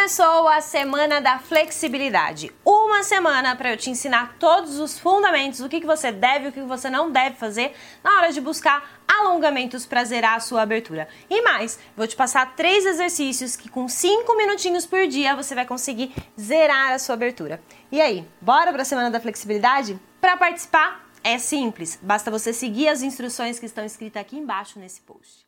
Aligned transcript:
Começou 0.00 0.48
a 0.48 0.62
semana 0.62 1.20
da 1.20 1.38
flexibilidade. 1.38 2.50
Uma 2.64 3.02
semana 3.02 3.54
para 3.54 3.70
eu 3.70 3.76
te 3.76 3.90
ensinar 3.90 4.34
todos 4.38 4.78
os 4.78 4.98
fundamentos, 4.98 5.60
o 5.60 5.68
que, 5.68 5.78
que 5.78 5.86
você 5.86 6.10
deve 6.10 6.46
e 6.46 6.48
o 6.48 6.52
que 6.52 6.62
você 6.62 6.88
não 6.88 7.10
deve 7.12 7.36
fazer 7.36 7.76
na 8.02 8.16
hora 8.16 8.32
de 8.32 8.40
buscar 8.40 8.98
alongamentos 9.06 9.84
para 9.84 10.02
zerar 10.02 10.36
a 10.36 10.40
sua 10.40 10.62
abertura. 10.62 11.06
E 11.28 11.42
mais, 11.42 11.78
vou 11.94 12.06
te 12.06 12.16
passar 12.16 12.56
três 12.56 12.86
exercícios 12.86 13.56
que 13.56 13.68
com 13.68 13.86
cinco 13.88 14.34
minutinhos 14.38 14.86
por 14.86 15.06
dia 15.06 15.36
você 15.36 15.54
vai 15.54 15.66
conseguir 15.66 16.14
zerar 16.40 16.92
a 16.92 16.98
sua 16.98 17.14
abertura. 17.14 17.62
E 17.92 18.00
aí, 18.00 18.26
bora 18.40 18.72
para 18.72 18.80
a 18.80 18.86
semana 18.86 19.10
da 19.10 19.20
flexibilidade? 19.20 20.00
Para 20.18 20.34
participar 20.34 21.10
é 21.22 21.38
simples, 21.38 21.98
basta 22.00 22.30
você 22.30 22.54
seguir 22.54 22.88
as 22.88 23.02
instruções 23.02 23.58
que 23.58 23.66
estão 23.66 23.84
escritas 23.84 24.22
aqui 24.22 24.38
embaixo 24.38 24.78
nesse 24.78 25.02
post. 25.02 25.46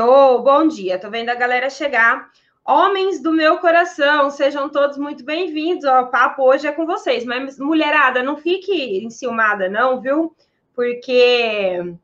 Oh, 0.00 0.38
bom 0.38 0.68
dia, 0.68 0.96
tô 0.96 1.10
vendo 1.10 1.28
a 1.30 1.34
galera 1.34 1.68
chegar. 1.68 2.30
Homens 2.64 3.20
do 3.20 3.32
meu 3.32 3.58
coração, 3.58 4.30
sejam 4.30 4.68
todos 4.68 4.96
muito 4.96 5.24
bem-vindos. 5.24 5.84
O 5.84 6.06
papo 6.06 6.44
hoje 6.44 6.68
é 6.68 6.72
com 6.72 6.86
vocês, 6.86 7.24
mas 7.24 7.58
mulherada, 7.58 8.22
não 8.22 8.36
fique 8.36 9.04
enciumada, 9.04 9.68
não, 9.68 10.00
viu? 10.00 10.36
Porque 10.72 11.96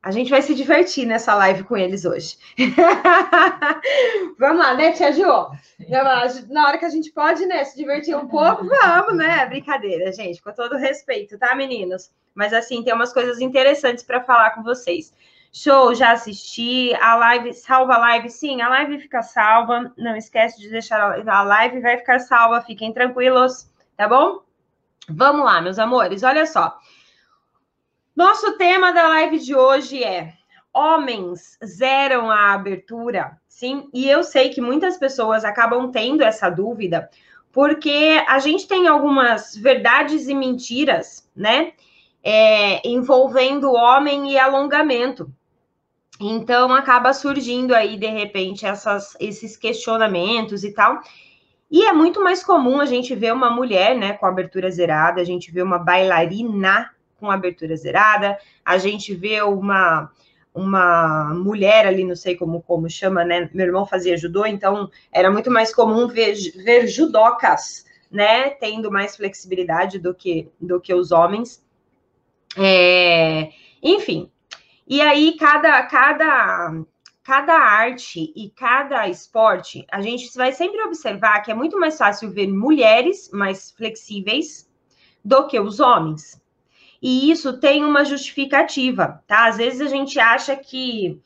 a 0.00 0.12
gente 0.12 0.30
vai 0.30 0.40
se 0.40 0.54
divertir 0.54 1.04
nessa 1.04 1.34
live 1.34 1.64
com 1.64 1.76
eles 1.76 2.04
hoje. 2.04 2.36
vamos 4.38 4.58
lá, 4.58 4.74
né, 4.74 4.92
Tia 4.92 5.10
Jo? 5.10 5.50
Na 6.48 6.68
hora 6.68 6.78
que 6.78 6.84
a 6.84 6.90
gente 6.90 7.10
pode, 7.10 7.44
né, 7.44 7.64
se 7.64 7.76
divertir 7.76 8.14
um 8.14 8.28
pouco, 8.28 8.64
vamos, 8.68 9.16
né? 9.16 9.46
Brincadeira, 9.46 10.12
gente, 10.12 10.40
com 10.40 10.52
todo 10.52 10.76
respeito, 10.76 11.36
tá, 11.36 11.56
meninos? 11.56 12.08
Mas 12.36 12.52
assim, 12.52 12.84
tem 12.84 12.94
umas 12.94 13.12
coisas 13.12 13.40
interessantes 13.40 14.04
para 14.04 14.22
falar 14.22 14.50
com 14.50 14.62
vocês. 14.62 15.12
Show, 15.52 15.94
já 15.94 16.12
assisti. 16.12 16.94
A 16.94 17.14
live, 17.16 17.52
salva 17.52 17.94
a 17.94 17.98
live. 17.98 18.30
Sim, 18.30 18.62
a 18.62 18.68
live 18.70 18.98
fica 19.00 19.22
salva. 19.22 19.92
Não 19.98 20.16
esquece 20.16 20.58
de 20.58 20.70
deixar 20.70 21.28
a 21.28 21.42
live, 21.42 21.80
vai 21.80 21.98
ficar 21.98 22.18
salva. 22.20 22.62
Fiquem 22.62 22.92
tranquilos, 22.92 23.70
tá 23.96 24.08
bom? 24.08 24.42
Vamos 25.08 25.44
lá, 25.44 25.60
meus 25.60 25.78
amores. 25.78 26.22
Olha 26.22 26.46
só. 26.46 26.78
Nosso 28.16 28.56
tema 28.56 28.92
da 28.92 29.08
live 29.08 29.38
de 29.38 29.54
hoje 29.54 30.02
é 30.02 30.32
homens 30.72 31.58
zeram 31.62 32.30
a 32.30 32.54
abertura, 32.54 33.38
sim? 33.46 33.88
E 33.92 34.08
eu 34.08 34.24
sei 34.24 34.48
que 34.48 34.60
muitas 34.60 34.96
pessoas 34.96 35.44
acabam 35.44 35.90
tendo 35.90 36.22
essa 36.22 36.48
dúvida, 36.48 37.10
porque 37.52 38.24
a 38.26 38.38
gente 38.38 38.66
tem 38.66 38.88
algumas 38.88 39.54
verdades 39.54 40.28
e 40.28 40.34
mentiras, 40.34 41.30
né? 41.36 41.72
É, 42.24 42.86
envolvendo 42.88 43.72
homem 43.72 44.32
e 44.32 44.38
alongamento. 44.38 45.30
Então 46.22 46.72
acaba 46.72 47.12
surgindo 47.12 47.74
aí 47.74 47.96
de 47.96 48.06
repente 48.06 48.64
essas, 48.64 49.16
esses 49.18 49.56
questionamentos 49.56 50.62
e 50.62 50.72
tal. 50.72 51.00
E 51.70 51.84
é 51.84 51.92
muito 51.92 52.22
mais 52.22 52.44
comum 52.44 52.80
a 52.80 52.86
gente 52.86 53.14
ver 53.14 53.32
uma 53.32 53.50
mulher, 53.50 53.96
né, 53.96 54.12
com 54.12 54.26
abertura 54.26 54.70
zerada, 54.70 55.20
a 55.20 55.24
gente 55.24 55.50
vê 55.50 55.62
uma 55.62 55.78
bailarina 55.78 56.90
com 57.18 57.30
abertura 57.30 57.74
zerada, 57.76 58.38
a 58.64 58.78
gente 58.78 59.14
vê 59.14 59.42
uma 59.42 60.10
uma 60.54 61.32
mulher 61.32 61.86
ali, 61.86 62.04
não 62.04 62.14
sei 62.14 62.36
como 62.36 62.60
como 62.60 62.88
chama, 62.90 63.24
né? 63.24 63.48
Meu 63.54 63.66
irmão 63.66 63.86
fazia 63.86 64.18
judô, 64.18 64.44
então 64.44 64.90
era 65.10 65.30
muito 65.30 65.50
mais 65.50 65.74
comum 65.74 66.06
ver, 66.06 66.34
ver 66.62 66.86
judocas, 66.86 67.86
né, 68.10 68.50
tendo 68.50 68.90
mais 68.90 69.16
flexibilidade 69.16 69.98
do 69.98 70.14
que 70.14 70.50
do 70.60 70.78
que 70.78 70.92
os 70.92 71.10
homens. 71.10 71.64
É, 72.54 73.50
enfim, 73.82 74.30
e 74.86 75.00
aí, 75.00 75.36
cada, 75.36 75.82
cada, 75.84 76.84
cada 77.22 77.54
arte 77.54 78.32
e 78.34 78.50
cada 78.50 79.08
esporte, 79.08 79.86
a 79.90 80.00
gente 80.00 80.36
vai 80.36 80.52
sempre 80.52 80.82
observar 80.82 81.40
que 81.42 81.50
é 81.50 81.54
muito 81.54 81.78
mais 81.78 81.96
fácil 81.96 82.30
ver 82.30 82.48
mulheres 82.48 83.30
mais 83.32 83.70
flexíveis 83.70 84.68
do 85.24 85.46
que 85.46 85.58
os 85.58 85.80
homens. 85.80 86.40
E 87.00 87.30
isso 87.30 87.58
tem 87.58 87.84
uma 87.84 88.04
justificativa, 88.04 89.22
tá? 89.26 89.46
Às 89.46 89.56
vezes 89.56 89.80
a 89.80 89.88
gente 89.88 90.20
acha 90.20 90.54
que 90.56 91.20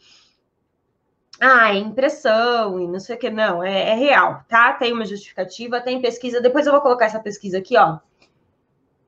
ah, 1.39 1.71
é 1.71 1.79
impressão 1.79 2.81
e 2.81 2.89
não 2.89 2.99
sei 2.99 3.17
o 3.17 3.19
que, 3.19 3.29
não, 3.29 3.63
é, 3.63 3.91
é, 3.91 3.95
real, 3.95 4.43
tá? 4.49 4.73
Tem 4.73 4.93
uma 4.93 5.05
justificativa, 5.05 5.81
tem 5.81 6.01
pesquisa, 6.01 6.41
depois 6.41 6.67
eu 6.67 6.73
vou 6.73 6.81
colocar 6.81 7.07
essa 7.07 7.21
pesquisa 7.21 7.59
aqui, 7.59 7.77
ó, 7.77 7.99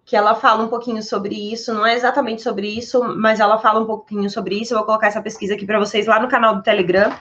que 0.08 0.16
ela 0.16 0.34
fala 0.34 0.64
um 0.64 0.68
pouquinho 0.68 1.02
sobre 1.02 1.34
isso, 1.52 1.74
não 1.74 1.84
é 1.84 1.92
exatamente 1.92 2.40
sobre 2.40 2.66
isso, 2.66 3.04
mas 3.18 3.40
ela 3.40 3.58
fala 3.58 3.80
um 3.80 3.84
pouquinho 3.84 4.30
sobre 4.30 4.58
isso. 4.58 4.72
Eu 4.72 4.78
vou 4.78 4.86
colocar 4.86 5.08
essa 5.08 5.20
pesquisa 5.20 5.52
aqui 5.52 5.66
para 5.66 5.78
vocês 5.78 6.06
lá 6.06 6.18
no 6.18 6.28
canal 6.28 6.56
do 6.56 6.62
Telegram. 6.62 7.14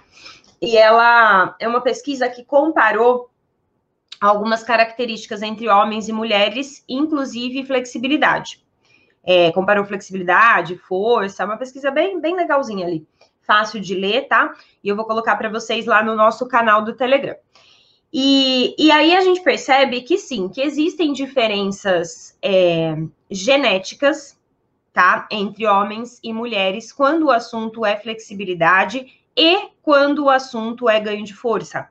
E 0.62 0.78
ela 0.78 1.54
é 1.60 1.68
uma 1.68 1.82
pesquisa 1.82 2.30
que 2.30 2.46
comparou 2.46 3.30
algumas 4.22 4.64
características 4.64 5.42
entre 5.42 5.68
homens 5.68 6.08
e 6.08 6.14
mulheres, 6.14 6.82
inclusive 6.88 7.66
flexibilidade. 7.66 8.66
É, 9.22 9.52
comparou 9.52 9.84
flexibilidade, 9.84 10.78
força, 10.78 11.44
é 11.44 11.46
uma 11.46 11.58
pesquisa 11.58 11.92
bem, 11.92 12.22
bem 12.22 12.38
legalzinha 12.38 12.88
ali. 12.88 13.06
Fácil 13.42 13.82
de 13.82 13.96
ler, 13.96 14.30
tá? 14.30 14.54
E 14.82 14.88
eu 14.88 14.96
vou 14.96 15.04
colocar 15.04 15.36
para 15.36 15.50
vocês 15.50 15.86
lá 15.86 16.02
no 16.02 16.16
nosso 16.16 16.48
canal 16.48 16.82
do 16.82 16.94
Telegram. 16.94 17.36
E, 18.12 18.74
e 18.78 18.90
aí 18.92 19.16
a 19.16 19.22
gente 19.22 19.42
percebe 19.42 20.02
que 20.02 20.18
sim, 20.18 20.48
que 20.48 20.62
existem 20.62 21.12
diferenças 21.12 22.38
é, 22.42 22.96
genéticas, 23.30 24.40
tá? 24.94 25.28
Entre 25.30 25.68
homens 25.68 26.20
e 26.24 26.32
mulheres, 26.32 26.92
quando 26.92 27.26
o 27.26 27.32
assunto 27.32 27.86
é 27.86 27.98
flexibilidade 27.98 29.14
e 29.36 29.70
quando 29.84 30.26
o 30.26 30.30
assunto 30.30 30.90
é 30.90 31.00
ganho 31.00 31.24
de 31.24 31.34
força. 31.34 31.90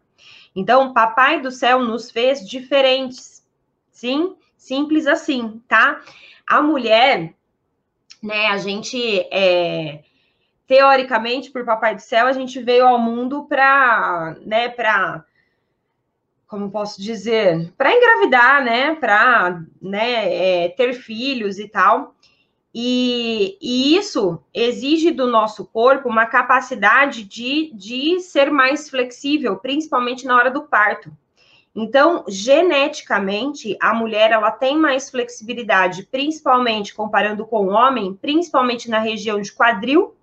Então, 0.54 0.94
Papai 0.94 1.40
do 1.40 1.50
Céu 1.50 1.80
nos 1.80 2.10
fez 2.10 2.48
diferentes. 2.48 3.46
Sim, 3.92 4.36
simples 4.56 5.06
assim, 5.06 5.62
tá? 5.68 6.00
A 6.46 6.62
mulher, 6.62 7.34
né, 8.22 8.46
a 8.46 8.56
gente 8.56 9.20
é, 9.30 10.02
teoricamente, 10.66 11.50
por 11.50 11.64
Papai 11.64 11.94
do 11.94 12.00
Céu, 12.00 12.26
a 12.26 12.32
gente 12.32 12.60
veio 12.62 12.86
ao 12.86 12.98
mundo 12.98 13.44
para, 13.44 14.34
né, 14.40 14.70
para 14.70 15.25
como 16.46 16.70
posso 16.70 17.02
dizer, 17.02 17.72
para 17.76 17.94
engravidar, 17.94 18.64
né, 18.64 18.94
para 18.94 19.62
né, 19.82 20.64
é, 20.64 20.68
ter 20.68 20.94
filhos 20.94 21.58
e 21.58 21.68
tal. 21.68 22.14
E, 22.72 23.56
e, 23.60 23.96
isso 23.96 24.38
exige 24.52 25.10
do 25.10 25.26
nosso 25.26 25.64
corpo 25.64 26.08
uma 26.08 26.26
capacidade 26.26 27.24
de, 27.24 27.72
de 27.74 28.20
ser 28.20 28.50
mais 28.50 28.88
flexível, 28.88 29.56
principalmente 29.56 30.26
na 30.26 30.36
hora 30.36 30.50
do 30.50 30.62
parto. 30.62 31.10
Então, 31.74 32.24
geneticamente, 32.28 33.76
a 33.80 33.94
mulher 33.94 34.30
ela 34.30 34.50
tem 34.50 34.78
mais 34.78 35.10
flexibilidade, 35.10 36.04
principalmente 36.10 36.94
comparando 36.94 37.46
com 37.46 37.66
o 37.66 37.70
homem, 37.70 38.14
principalmente 38.14 38.90
na 38.90 38.98
região 38.98 39.40
de 39.40 39.52
quadril, 39.52 40.14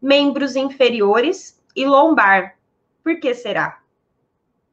membros 0.00 0.56
inferiores 0.56 1.60
e 1.74 1.86
lombar. 1.86 2.56
Por 3.02 3.18
que 3.18 3.34
será? 3.34 3.80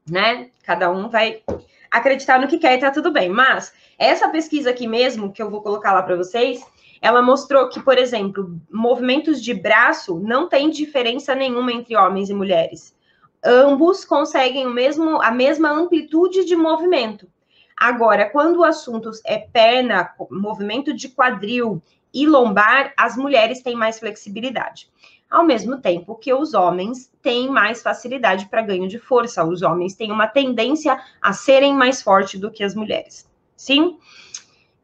né? 0.09 0.49
Cada 0.67 0.91
um 0.91 1.07
vai 1.07 1.43
acreditar 1.89 2.41
no 2.41 2.47
que 2.49 2.57
quer 2.57 2.77
e 2.77 2.81
tá 2.81 2.91
tudo 2.91 3.09
bem. 3.09 3.29
Mas 3.29 3.73
essa 3.97 4.27
pesquisa 4.27 4.71
aqui 4.71 4.85
mesmo, 4.85 5.31
que 5.31 5.41
eu 5.41 5.49
vou 5.49 5.61
colocar 5.61 5.93
lá 5.93 6.03
para 6.03 6.17
vocês, 6.17 6.61
ela 7.01 7.21
mostrou 7.21 7.69
que, 7.69 7.79
por 7.79 7.97
exemplo, 7.97 8.59
movimentos 8.69 9.41
de 9.41 9.53
braço 9.53 10.19
não 10.19 10.49
tem 10.49 10.69
diferença 10.69 11.33
nenhuma 11.33 11.71
entre 11.71 11.95
homens 11.95 12.29
e 12.29 12.33
mulheres. 12.33 12.93
Ambos 13.41 14.03
conseguem 14.03 14.67
o 14.67 14.69
mesmo, 14.69 15.21
a 15.21 15.31
mesma 15.31 15.69
amplitude 15.69 16.43
de 16.43 16.55
movimento. 16.57 17.29
Agora, 17.77 18.29
quando 18.29 18.57
o 18.57 18.63
assunto 18.65 19.09
é 19.25 19.37
perna, 19.37 20.13
movimento 20.29 20.93
de 20.93 21.07
quadril 21.07 21.81
e 22.13 22.27
lombar, 22.27 22.91
as 22.97 23.15
mulheres 23.15 23.61
têm 23.61 23.75
mais 23.75 23.99
flexibilidade 23.99 24.89
ao 25.29 25.45
mesmo 25.45 25.81
tempo 25.81 26.15
que 26.15 26.33
os 26.33 26.53
homens 26.53 27.11
têm 27.21 27.49
mais 27.49 27.81
facilidade 27.81 28.47
para 28.47 28.61
ganho 28.61 28.87
de 28.87 28.97
força. 28.97 29.43
Os 29.43 29.61
homens 29.61 29.95
têm 29.95 30.11
uma 30.11 30.27
tendência 30.27 30.99
a 31.21 31.33
serem 31.33 31.73
mais 31.73 32.01
fortes 32.01 32.39
do 32.39 32.51
que 32.51 32.63
as 32.63 32.73
mulheres. 32.73 33.29
Sim? 33.55 33.97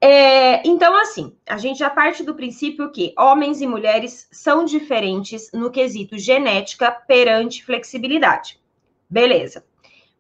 É, 0.02 0.68
então, 0.68 0.94
assim, 0.98 1.34
a 1.48 1.58
gente 1.58 1.80
já 1.80 1.90
parte 1.90 2.24
do 2.24 2.36
princípio 2.36 2.92
que 2.92 3.14
homens 3.18 3.62
e 3.62 3.68
mulheres 3.68 4.28
são 4.32 4.66
diferentes 4.66 5.50
no 5.54 5.72
quesito 5.72 6.18
genética 6.18 6.92
perante 6.92 7.64
flexibilidade. 7.64 8.60
Beleza. 9.10 9.64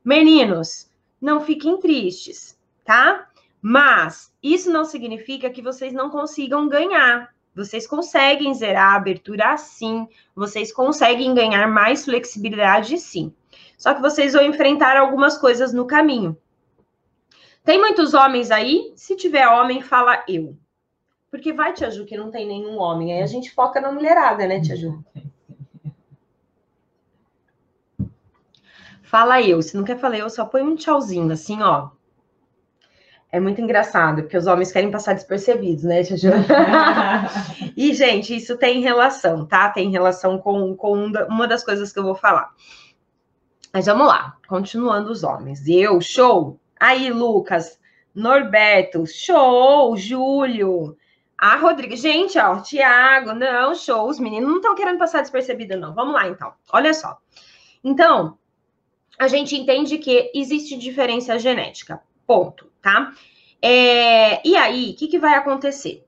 Meninos, 0.05 0.89
não 1.19 1.41
fiquem 1.41 1.77
tristes, 1.79 2.57
tá? 2.85 3.27
Mas 3.61 4.33
isso 4.41 4.71
não 4.71 4.85
significa 4.85 5.49
que 5.49 5.61
vocês 5.61 5.91
não 5.91 6.09
consigam 6.09 6.69
ganhar. 6.69 7.33
Vocês 7.55 7.85
conseguem 7.85 8.53
zerar 8.53 8.93
a 8.93 8.95
abertura 8.95 9.53
assim, 9.53 10.07
vocês 10.35 10.71
conseguem 10.71 11.35
ganhar 11.35 11.67
mais 11.67 12.05
flexibilidade 12.05 12.97
sim. 12.97 13.33
Só 13.77 13.93
que 13.93 14.01
vocês 14.01 14.33
vão 14.33 14.43
enfrentar 14.43 14.97
algumas 14.97 15.37
coisas 15.37 15.71
no 15.73 15.85
caminho. 15.85 16.37
Tem 17.63 17.79
muitos 17.79 18.13
homens 18.13 18.51
aí? 18.51 18.91
Se 18.95 19.15
tiver 19.15 19.47
homem, 19.47 19.81
fala 19.81 20.23
eu. 20.27 20.57
Porque 21.29 21.53
vai, 21.53 21.73
Tia 21.73 21.89
Ju, 21.89 22.05
que 22.05 22.17
não 22.17 22.29
tem 22.29 22.45
nenhum 22.45 22.77
homem. 22.77 23.13
Aí 23.13 23.23
a 23.23 23.27
gente 23.27 23.51
foca 23.51 23.79
na 23.79 23.91
mulherada, 23.91 24.45
né, 24.45 24.59
Tia 24.59 24.75
Ju? 24.75 25.03
Fala 29.01 29.41
eu. 29.41 29.61
Se 29.61 29.77
não 29.77 29.83
quer 29.83 29.99
falar 29.99 30.17
eu, 30.17 30.29
só 30.29 30.43
põe 30.43 30.61
um 30.61 30.75
tchauzinho, 30.75 31.31
assim, 31.31 31.61
ó. 31.61 31.89
É 33.33 33.39
muito 33.39 33.59
engraçado, 33.59 34.21
porque 34.21 34.37
os 34.37 34.45
homens 34.45 34.71
querem 34.71 34.91
passar 34.91 35.15
despercebidos, 35.15 35.83
né, 35.83 36.03
Tia 36.03 36.15
Ju? 36.15 36.29
e, 37.75 37.91
gente, 37.91 38.35
isso 38.35 38.55
tem 38.59 38.79
relação, 38.79 39.43
tá? 39.47 39.69
Tem 39.69 39.89
relação 39.89 40.37
com, 40.37 40.75
com 40.75 41.11
uma 41.27 41.47
das 41.47 41.63
coisas 41.65 41.91
que 41.91 41.97
eu 41.97 42.03
vou 42.03 42.13
falar. 42.13 42.51
Mas 43.73 43.87
vamos 43.87 44.05
lá, 44.05 44.37
continuando 44.47 45.11
os 45.11 45.23
homens. 45.23 45.67
Eu, 45.67 45.99
show. 45.99 46.59
Aí, 46.79 47.09
Lucas, 47.09 47.79
Norberto, 48.13 49.07
show. 49.07 49.97
Júlio, 49.97 50.95
a 51.35 51.55
Rodrigo. 51.55 51.95
Gente, 51.95 52.37
ó, 52.37 52.61
Tiago, 52.61 53.33
não, 53.33 53.73
show. 53.73 54.07
Os 54.07 54.19
meninos 54.19 54.47
não 54.47 54.57
estão 54.57 54.75
querendo 54.75 54.99
passar 54.99 55.21
despercebido, 55.21 55.75
não. 55.75 55.95
Vamos 55.95 56.13
lá, 56.13 56.27
então. 56.27 56.53
Olha 56.71 56.93
só. 56.93 57.17
Então, 57.83 58.37
a 59.17 59.27
gente 59.27 59.55
entende 59.55 59.97
que 59.97 60.31
existe 60.35 60.77
diferença 60.77 61.39
genética. 61.39 61.99
Ponto, 62.27 62.71
tá? 62.83 63.13
É, 63.61 64.47
e 64.47 64.55
aí, 64.55 64.91
o 64.91 64.95
que, 64.95 65.07
que 65.07 65.17
vai 65.17 65.33
acontecer? 65.35 66.05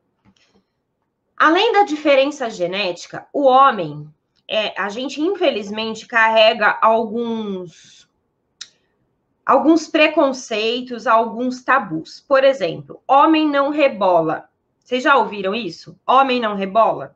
Além 1.38 1.74
da 1.74 1.83
diferença 1.83 2.50
genética, 2.50 3.25
o 3.33 3.45
homem, 3.45 4.07
é, 4.48 4.80
a 4.80 4.89
gente 4.89 5.22
infelizmente 5.22 6.06
carrega 6.06 6.77
alguns 6.81 8.06
alguns 9.45 9.88
preconceitos, 9.88 11.06
alguns 11.06 11.63
tabus. 11.63 12.19
Por 12.27 12.44
exemplo, 12.44 13.01
homem 13.07 13.48
não 13.48 13.69
rebola. 13.69 14.50
Vocês 14.80 15.04
já 15.04 15.16
ouviram 15.16 15.54
isso? 15.54 15.98
Homem 16.06 16.39
não 16.39 16.56
rebola? 16.56 17.16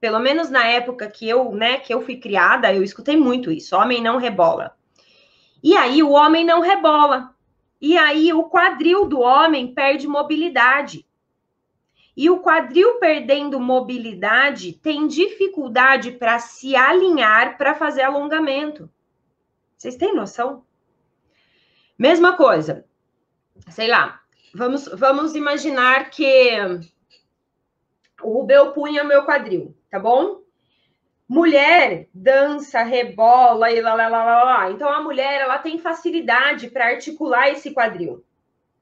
Pelo 0.00 0.18
menos 0.18 0.48
na 0.48 0.66
época 0.66 1.08
que 1.08 1.28
eu, 1.28 1.52
né, 1.52 1.78
que 1.78 1.92
eu 1.92 2.00
fui 2.00 2.16
criada, 2.16 2.72
eu 2.72 2.82
escutei 2.82 3.16
muito 3.16 3.50
isso. 3.50 3.76
Homem 3.76 4.02
não 4.02 4.16
rebola. 4.16 4.74
E 5.62 5.76
aí 5.76 6.02
o 6.02 6.12
homem 6.12 6.44
não 6.44 6.60
rebola. 6.60 7.33
E 7.80 7.96
aí 7.98 8.32
o 8.32 8.44
quadril 8.44 9.06
do 9.06 9.20
homem 9.20 9.74
perde 9.74 10.06
mobilidade. 10.06 11.06
E 12.16 12.30
o 12.30 12.40
quadril 12.40 12.98
perdendo 13.00 13.58
mobilidade 13.58 14.72
tem 14.72 15.06
dificuldade 15.06 16.12
para 16.12 16.38
se 16.38 16.76
alinhar 16.76 17.58
para 17.58 17.74
fazer 17.74 18.02
alongamento. 18.02 18.88
Vocês 19.76 19.96
têm 19.96 20.14
noção? 20.14 20.64
Mesma 21.98 22.36
coisa. 22.36 22.84
Sei 23.68 23.88
lá, 23.88 24.20
vamos, 24.54 24.86
vamos 24.86 25.34
imaginar 25.34 26.10
que 26.10 26.56
o 28.22 28.38
Rubel 28.38 28.72
punha 28.72 29.02
meu 29.02 29.24
quadril, 29.24 29.76
tá 29.90 29.98
bom? 29.98 30.43
Mulher 31.28 32.08
dança, 32.12 32.82
rebola 32.82 33.70
e 33.70 33.80
lá, 33.80 33.94
lá, 33.94 34.08
lá, 34.08 34.24
lá, 34.24 34.44
lá. 34.44 34.70
Então 34.70 34.88
a 34.88 35.02
mulher 35.02 35.40
ela 35.40 35.58
tem 35.58 35.78
facilidade 35.78 36.68
para 36.68 36.86
articular 36.86 37.48
esse 37.48 37.72
quadril 37.72 38.24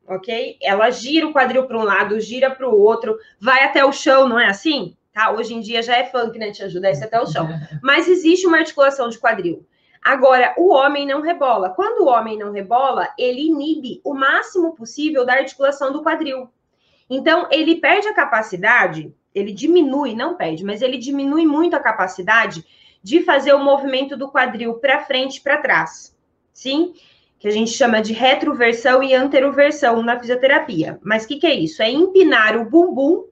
ok? 0.07 0.59
Ela 0.63 0.91
gira 0.91 1.27
o 1.27 1.33
quadril 1.33 1.67
para 1.67 1.79
um 1.79 1.85
lado, 1.85 2.21
gira 2.21 2.51
para 2.51 2.69
o 2.69 2.79
outro, 2.79 3.19
vai 3.41 3.65
até 3.65 3.85
o 3.85 3.93
chão, 3.93 4.29
não 4.29 4.39
é 4.39 4.47
assim? 4.47 4.97
Tá? 5.13 5.31
Hoje 5.31 5.55
em 5.55 5.61
dia 5.61 5.83
já 5.83 5.97
é 5.97 6.05
funk, 6.05 6.39
né? 6.39 6.51
Te 6.51 6.63
ajuda 6.63 6.89
desce 6.89 7.05
até 7.05 7.21
o 7.21 7.27
chão. 7.27 7.49
Mas 7.83 8.09
existe 8.09 8.47
uma 8.47 8.59
articulação 8.59 9.09
de 9.09 9.19
quadril. 9.19 9.67
Agora, 10.03 10.55
o 10.57 10.73
homem 10.73 11.07
não 11.07 11.21
rebola. 11.21 11.71
Quando 11.71 12.05
o 12.05 12.09
homem 12.09 12.37
não 12.37 12.51
rebola, 12.51 13.09
ele 13.17 13.47
inibe 13.47 14.01
o 14.03 14.15
máximo 14.15 14.75
possível 14.75 15.25
da 15.25 15.35
articulação 15.35 15.93
do 15.93 16.03
quadril. 16.03 16.51
Então, 17.09 17.47
ele 17.53 17.77
perde 17.77 18.09
a 18.09 18.15
capacidade, 18.15 19.15
ele 19.35 19.53
diminui, 19.53 20.15
não 20.15 20.37
perde, 20.37 20.65
mas 20.65 20.83
ele 20.83 20.99
diminui 20.99 21.47
muito 21.47 21.75
a 21.75 21.81
capacidade 21.81 22.65
de 23.03 23.23
fazer 23.23 23.53
o 23.53 23.63
movimento 23.63 24.17
do 24.17 24.31
quadril 24.31 24.75
para 24.75 25.05
frente 25.05 25.37
e 25.37 25.41
para 25.41 25.59
trás. 25.59 26.17
Sim? 26.53 26.93
que 27.43 27.49
a 27.49 27.51
gente 27.51 27.73
chama 27.73 28.01
de 28.01 28.13
retroversão 28.13 29.03
e 29.03 29.13
anteroversão 29.13 30.01
na 30.01 30.17
fisioterapia. 30.17 31.01
Mas 31.03 31.25
o 31.25 31.27
que, 31.27 31.39
que 31.39 31.47
é 31.49 31.53
isso? 31.53 31.83
É 31.83 31.91
empinar 31.91 32.57
o 32.57 32.65
bumbum, 32.65 33.25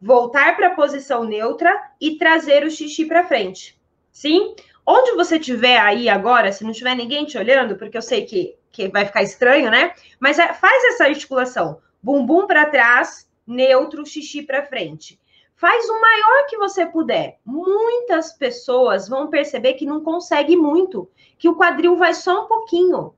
voltar 0.00 0.56
para 0.56 0.68
a 0.68 0.74
posição 0.74 1.24
neutra 1.24 1.70
e 2.00 2.16
trazer 2.16 2.64
o 2.64 2.70
xixi 2.70 3.04
para 3.04 3.28
frente. 3.28 3.78
Sim? 4.10 4.54
Onde 4.86 5.12
você 5.12 5.36
estiver 5.36 5.78
aí 5.78 6.08
agora, 6.08 6.50
se 6.52 6.64
não 6.64 6.72
tiver 6.72 6.94
ninguém 6.94 7.26
te 7.26 7.36
olhando, 7.36 7.76
porque 7.76 7.98
eu 7.98 8.00
sei 8.00 8.24
que, 8.24 8.56
que 8.72 8.88
vai 8.88 9.04
ficar 9.04 9.22
estranho, 9.22 9.70
né? 9.70 9.92
Mas 10.18 10.38
é, 10.38 10.54
faz 10.54 10.82
essa 10.94 11.04
articulação. 11.04 11.82
Bumbum 12.02 12.46
para 12.46 12.64
trás, 12.64 13.28
neutro, 13.46 14.06
xixi 14.06 14.40
para 14.40 14.64
frente. 14.64 15.20
Faz 15.64 15.88
o 15.88 15.98
maior 15.98 16.46
que 16.46 16.58
você 16.58 16.84
puder. 16.84 17.38
Muitas 17.42 18.34
pessoas 18.34 19.08
vão 19.08 19.28
perceber 19.28 19.72
que 19.72 19.86
não 19.86 20.04
consegue 20.04 20.58
muito, 20.58 21.08
que 21.38 21.48
o 21.48 21.56
quadril 21.56 21.96
vai 21.96 22.12
só 22.12 22.44
um 22.44 22.46
pouquinho. 22.46 23.14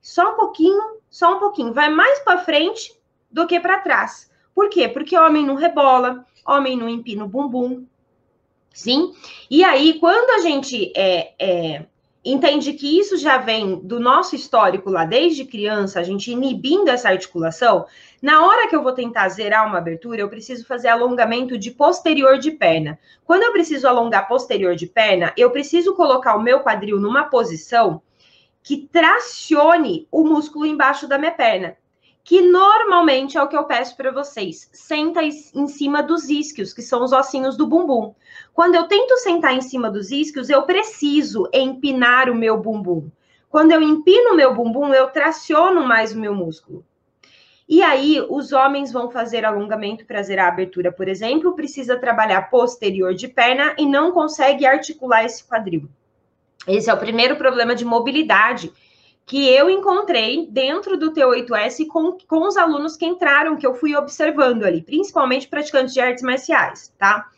Só 0.00 0.32
um 0.32 0.36
pouquinho, 0.36 0.98
só 1.10 1.36
um 1.36 1.40
pouquinho. 1.40 1.74
Vai 1.74 1.90
mais 1.90 2.20
para 2.20 2.44
frente 2.44 2.96
do 3.28 3.48
que 3.48 3.58
para 3.58 3.80
trás. 3.80 4.30
Por 4.54 4.68
quê? 4.68 4.86
Porque 4.86 5.18
homem 5.18 5.44
não 5.44 5.56
rebola, 5.56 6.24
homem 6.46 6.76
não 6.76 6.88
empina 6.88 7.24
o 7.24 7.28
bumbum. 7.28 7.84
Sim? 8.72 9.12
E 9.50 9.64
aí, 9.64 9.98
quando 9.98 10.30
a 10.30 10.38
gente 10.38 10.92
é, 10.96 11.34
é, 11.36 11.86
entende 12.24 12.72
que 12.72 12.98
isso 12.98 13.16
já 13.16 13.38
vem 13.38 13.78
do 13.80 14.00
nosso 14.00 14.34
histórico 14.34 14.90
lá 14.90 15.04
desde 15.04 15.44
criança, 15.44 16.00
a 16.00 16.02
gente 16.02 16.30
inibindo 16.30 16.90
essa 16.90 17.08
articulação, 17.08 17.86
na 18.20 18.44
hora 18.44 18.68
que 18.68 18.74
eu 18.74 18.82
vou 18.82 18.92
tentar 18.92 19.28
zerar 19.28 19.66
uma 19.66 19.78
abertura, 19.78 20.20
eu 20.20 20.28
preciso 20.28 20.66
fazer 20.66 20.88
alongamento 20.88 21.56
de 21.56 21.70
posterior 21.70 22.38
de 22.38 22.50
perna. 22.50 22.98
Quando 23.24 23.44
eu 23.44 23.52
preciso 23.52 23.86
alongar 23.86 24.26
posterior 24.26 24.74
de 24.74 24.86
perna, 24.86 25.32
eu 25.36 25.50
preciso 25.50 25.94
colocar 25.94 26.34
o 26.34 26.42
meu 26.42 26.60
quadril 26.60 26.98
numa 26.98 27.24
posição 27.24 28.02
que 28.62 28.88
tracione 28.92 30.06
o 30.10 30.24
músculo 30.24 30.66
embaixo 30.66 31.06
da 31.06 31.16
minha 31.16 31.30
perna, 31.30 31.76
que 32.28 32.42
normalmente 32.42 33.38
é 33.38 33.42
o 33.42 33.48
que 33.48 33.56
eu 33.56 33.64
peço 33.64 33.96
para 33.96 34.12
vocês. 34.12 34.68
Senta 34.70 35.22
em 35.22 35.66
cima 35.66 36.02
dos 36.02 36.28
isquios, 36.28 36.74
que 36.74 36.82
são 36.82 37.02
os 37.02 37.10
ossinhos 37.10 37.56
do 37.56 37.66
bumbum. 37.66 38.14
Quando 38.52 38.74
eu 38.74 38.86
tento 38.86 39.16
sentar 39.16 39.54
em 39.54 39.62
cima 39.62 39.90
dos 39.90 40.10
isquios, 40.10 40.50
eu 40.50 40.60
preciso 40.64 41.48
empinar 41.54 42.28
o 42.28 42.34
meu 42.34 42.58
bumbum. 42.60 43.08
Quando 43.48 43.72
eu 43.72 43.80
empino 43.80 44.32
o 44.32 44.36
meu 44.36 44.54
bumbum, 44.54 44.92
eu 44.92 45.06
traciono 45.06 45.86
mais 45.86 46.12
o 46.12 46.18
meu 46.18 46.34
músculo. 46.34 46.84
E 47.66 47.80
aí, 47.80 48.22
os 48.28 48.52
homens 48.52 48.92
vão 48.92 49.10
fazer 49.10 49.46
alongamento 49.46 50.04
para 50.04 50.22
zerar 50.22 50.50
a 50.50 50.52
abertura, 50.52 50.92
por 50.92 51.08
exemplo, 51.08 51.56
precisa 51.56 51.96
trabalhar 51.96 52.50
posterior 52.50 53.14
de 53.14 53.26
perna 53.26 53.74
e 53.78 53.86
não 53.86 54.12
consegue 54.12 54.66
articular 54.66 55.24
esse 55.24 55.42
quadril. 55.42 55.88
Esse 56.66 56.90
é 56.90 56.92
o 56.92 56.98
primeiro 56.98 57.36
problema 57.36 57.74
de 57.74 57.86
mobilidade 57.86 58.70
que 59.28 59.46
eu 59.46 59.68
encontrei 59.68 60.48
dentro 60.50 60.96
do 60.96 61.12
T8S 61.12 61.86
com, 61.86 62.16
com 62.26 62.48
os 62.48 62.56
alunos 62.56 62.96
que 62.96 63.04
entraram, 63.04 63.56
que 63.56 63.66
eu 63.66 63.74
fui 63.74 63.94
observando 63.94 64.64
ali, 64.64 64.80
principalmente 64.80 65.46
praticantes 65.46 65.92
de 65.92 66.00
artes 66.00 66.22
marciais, 66.22 66.90
tá? 66.98 67.28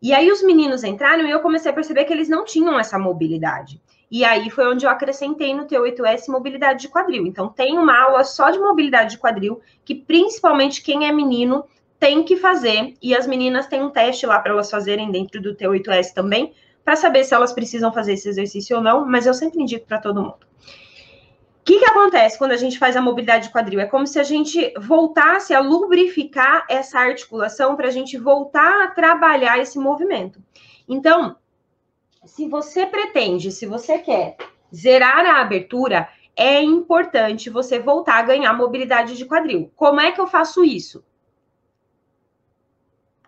E 0.00 0.12
aí 0.12 0.30
os 0.30 0.42
meninos 0.42 0.84
entraram 0.84 1.26
e 1.26 1.30
eu 1.30 1.40
comecei 1.40 1.70
a 1.70 1.74
perceber 1.74 2.04
que 2.04 2.12
eles 2.12 2.28
não 2.28 2.44
tinham 2.44 2.78
essa 2.78 2.98
mobilidade. 2.98 3.80
E 4.10 4.26
aí 4.26 4.50
foi 4.50 4.68
onde 4.68 4.84
eu 4.84 4.90
acrescentei 4.90 5.54
no 5.54 5.64
T8S 5.64 6.28
mobilidade 6.28 6.82
de 6.82 6.88
quadril. 6.88 7.26
Então 7.26 7.48
tem 7.48 7.78
uma 7.78 7.98
aula 7.98 8.24
só 8.24 8.50
de 8.50 8.58
mobilidade 8.58 9.12
de 9.12 9.18
quadril, 9.18 9.58
que 9.86 9.94
principalmente 9.94 10.82
quem 10.82 11.08
é 11.08 11.12
menino 11.12 11.64
tem 11.98 12.22
que 12.22 12.36
fazer. 12.36 12.94
E 13.00 13.14
as 13.14 13.26
meninas 13.26 13.66
têm 13.68 13.82
um 13.82 13.88
teste 13.88 14.26
lá 14.26 14.38
para 14.38 14.52
elas 14.52 14.70
fazerem 14.70 15.10
dentro 15.10 15.40
do 15.40 15.54
T8S 15.54 16.12
também, 16.12 16.52
para 16.84 16.94
saber 16.94 17.24
se 17.24 17.32
elas 17.32 17.54
precisam 17.54 17.90
fazer 17.90 18.12
esse 18.12 18.28
exercício 18.28 18.76
ou 18.76 18.82
não, 18.82 19.06
mas 19.06 19.24
eu 19.24 19.32
sempre 19.32 19.62
indico 19.62 19.86
para 19.86 19.98
todo 19.98 20.20
mundo. 20.20 20.52
O 21.62 21.64
que, 21.64 21.78
que 21.78 21.84
acontece 21.88 22.36
quando 22.36 22.50
a 22.50 22.56
gente 22.56 22.76
faz 22.76 22.96
a 22.96 23.00
mobilidade 23.00 23.46
de 23.46 23.52
quadril? 23.52 23.78
É 23.78 23.86
como 23.86 24.04
se 24.04 24.18
a 24.18 24.24
gente 24.24 24.74
voltasse 24.80 25.54
a 25.54 25.60
lubrificar 25.60 26.66
essa 26.68 26.98
articulação 26.98 27.76
para 27.76 27.86
a 27.86 27.90
gente 27.92 28.18
voltar 28.18 28.82
a 28.82 28.88
trabalhar 28.88 29.60
esse 29.60 29.78
movimento. 29.78 30.42
Então, 30.88 31.36
se 32.24 32.48
você 32.48 32.84
pretende, 32.84 33.52
se 33.52 33.64
você 33.64 33.98
quer 34.00 34.36
zerar 34.74 35.24
a 35.24 35.40
abertura, 35.40 36.08
é 36.34 36.60
importante 36.60 37.48
você 37.48 37.78
voltar 37.78 38.16
a 38.16 38.22
ganhar 38.22 38.52
mobilidade 38.54 39.16
de 39.16 39.24
quadril. 39.24 39.70
Como 39.76 40.00
é 40.00 40.10
que 40.10 40.20
eu 40.20 40.26
faço 40.26 40.64
isso? 40.64 41.04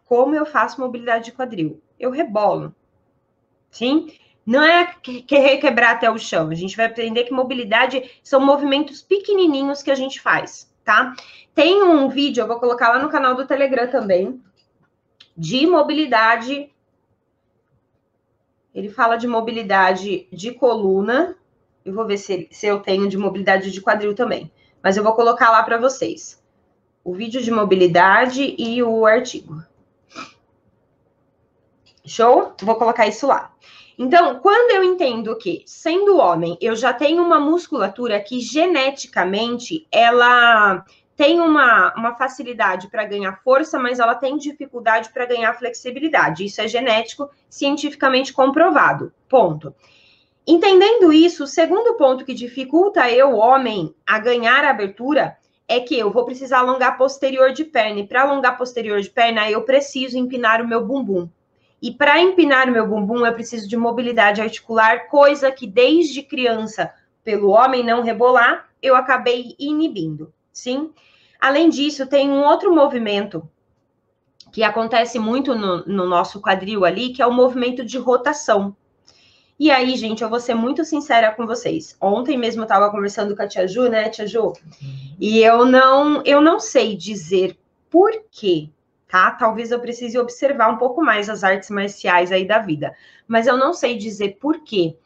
Como 0.05 0.35
eu 0.35 0.45
faço 0.45 0.81
mobilidade 0.81 1.27
de 1.27 1.33
quadril? 1.33 1.81
Eu 2.01 2.11
rebolo. 2.11 2.75
Sim? 3.71 4.09
Não 4.47 4.63
é 4.63 4.95
querer 5.03 5.59
quebrar 5.59 5.93
até 5.93 6.11
o 6.11 6.19
chão. 6.19 6.51
A 6.51 6.55
gente 6.55 6.77
vai 6.77 6.87
aprender 6.87 7.25
que 7.25 7.33
mobilidade 7.33 8.11
são 8.23 8.41
movimentos 8.41 9.03
pequenininhos 9.03 9.83
que 9.83 9.91
a 9.91 9.95
gente 9.95 10.21
faz, 10.21 10.71
tá? 10.85 11.15
Tem 11.55 11.83
um 11.83 12.09
vídeo, 12.09 12.43
eu 12.43 12.49
vou 12.49 12.61
colocar 12.61 12.91
lá 12.91 12.99
no 12.99 13.09
canal 13.09 13.35
do 13.35 13.47
Telegram 13.47 13.89
também, 13.89 14.43
de 15.37 15.67
mobilidade. 15.67 16.71
Ele 18.75 18.91
fala 18.91 19.17
de 19.17 19.27
mobilidade 19.27 20.29
de 20.33 20.53
coluna. 20.53 21.37
Eu 21.85 21.95
vou 21.95 22.07
ver 22.07 22.19
se, 22.19 22.49
se 22.51 22.67
eu 22.67 22.81
tenho 22.81 23.09
de 23.09 23.17
mobilidade 23.17 23.71
de 23.71 23.81
quadril 23.81 24.15
também. 24.15 24.51
Mas 24.83 24.97
eu 24.97 25.03
vou 25.03 25.15
colocar 25.15 25.51
lá 25.51 25.63
para 25.63 25.79
vocês. 25.79 26.43
o 27.05 27.13
vídeo 27.13 27.43
de 27.43 27.51
mobilidade 27.51 28.55
e 28.59 28.83
o 28.83 29.05
artigo. 29.05 29.63
Show? 32.07 32.55
Vou 32.63 32.77
colocar 32.77 33.07
isso 33.07 33.27
lá. 33.27 33.53
Então, 33.97 34.41
quando 34.41 34.73
eu 34.73 34.83
entendo 34.83 35.37
que, 35.37 35.63
sendo 35.67 36.17
homem, 36.17 36.59
eu 36.61 36.75
já 36.75 36.93
tenho 36.93 37.23
uma 37.23 37.39
musculatura 37.39 38.21
que 38.21 38.41
geneticamente 38.41 39.87
ela 39.91 40.85
tem 41.17 41.41
uma, 41.41 41.95
uma 41.97 42.17
facilidade 42.17 42.89
para 42.89 43.05
ganhar 43.05 43.41
força, 43.43 43.79
mas 43.79 44.01
ela 44.01 44.17
tem 44.17 44.37
dificuldade 44.37 45.11
para 45.11 45.27
ganhar 45.27 45.55
flexibilidade. 45.55 46.45
Isso 46.45 46.61
é 46.61 46.67
genético, 46.67 47.31
cientificamente 47.49 48.33
comprovado. 48.33 49.13
Ponto. 49.29 49.73
Entendendo 50.47 51.13
isso, 51.13 51.45
o 51.45 51.47
segundo 51.47 51.95
ponto 51.95 52.25
que 52.25 52.35
dificulta 52.35 53.09
eu, 53.11 53.35
homem, 53.37 53.95
a 54.07 54.19
ganhar 54.19 54.65
a 54.65 54.71
abertura 54.71 55.37
é 55.67 55.81
que 55.81 55.99
eu 55.99 56.11
vou 56.11 56.25
precisar 56.25 56.59
alongar 56.59 56.99
posterior 56.99 57.53
de 57.53 57.65
perna. 57.65 58.01
E 58.01 58.07
para 58.07 58.23
alongar 58.23 58.59
posterior 58.59 59.01
de 59.01 59.09
perna, 59.09 59.49
eu 59.49 59.63
preciso 59.63 60.19
empinar 60.19 60.61
o 60.61 60.69
meu 60.69 60.85
bumbum. 60.85 61.29
E 61.85 61.93
para 61.93 62.19
empinar 62.19 62.67
o 62.67 62.73
meu 62.73 62.89
bumbum, 62.89 63.27
eu 63.27 63.35
preciso 63.35 63.69
de 63.69 63.77
mobilidade 63.77 64.41
articular, 64.41 65.07
coisa 65.07 65.53
que 65.53 65.67
desde 65.67 66.23
criança, 66.23 66.91
pelo 67.23 67.51
homem 67.51 67.85
não 67.85 68.01
rebolar, 68.01 68.71
eu 68.83 68.97
acabei 68.97 69.55
inibindo, 69.59 70.33
sim? 70.51 70.91
Além 71.39 71.69
disso, 71.69 72.07
tem 72.07 72.31
um 72.31 72.43
outro 72.43 72.75
movimento 72.75 73.47
que 74.51 74.63
acontece 74.63 75.19
muito 75.19 75.55
no, 75.55 75.85
no 75.85 76.09
nosso 76.09 76.41
quadril 76.41 76.87
ali, 76.87 77.13
que 77.13 77.21
é 77.21 77.27
o 77.27 77.35
movimento 77.35 77.85
de 77.85 77.99
rotação. 77.99 78.75
E 79.61 79.71
aí, 79.71 79.95
gente, 79.95 80.25
eu 80.25 80.31
vou 80.31 80.41
ser 80.41 80.55
muito 80.55 80.87
sincera 80.87 81.33
com 81.33 81.47
vocês. 81.47 81.99
Ontem 82.01 82.39
mesmo 82.39 82.63
eu 82.63 82.65
estava 82.65 82.91
conversando 82.91 83.37
com 83.37 83.43
a 83.43 83.47
tia 83.47 83.69
Ju, 83.69 83.91
né, 83.91 84.09
tia 84.09 84.27
Ju? 84.27 84.41
Uhum. 84.47 84.55
E 85.21 85.41
eu 85.41 85.67
não, 85.67 86.23
eu 86.25 86.41
não 86.41 86.59
sei 86.59 86.97
dizer 86.97 87.59
por 87.91 88.11
quê, 88.31 88.71
tá? 89.15 89.31
Talvez 89.31 89.71
eu 89.71 89.79
precise 89.79 90.19
observar 90.19 90.69
um 90.69 90.77
pouco 90.77 91.01
mais 91.01 91.31
as 91.31 91.45
artes 91.45 91.71
marciais 91.71 92.33
aí 92.33 92.45
da 92.45 92.59
vida. 92.59 92.97
Mas 93.29 93.47
eu 93.47 93.57
não 93.57 93.73
sei 93.73 93.97
dizer 93.97 94.39
por 94.41 94.65
quê. 94.65 94.97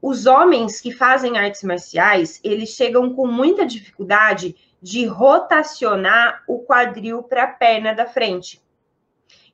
Os 0.00 0.24
homens 0.24 0.80
que 0.80 0.90
fazem 0.90 1.36
artes 1.36 1.62
marciais, 1.62 2.40
eles 2.42 2.70
chegam 2.70 3.12
com 3.12 3.26
muita 3.26 3.66
dificuldade 3.66 4.56
de 4.80 5.04
rotacionar 5.04 6.42
o 6.48 6.60
quadril 6.60 7.22
para 7.22 7.42
a 7.42 7.46
perna 7.46 7.92
da 7.92 8.06
frente. 8.06 8.58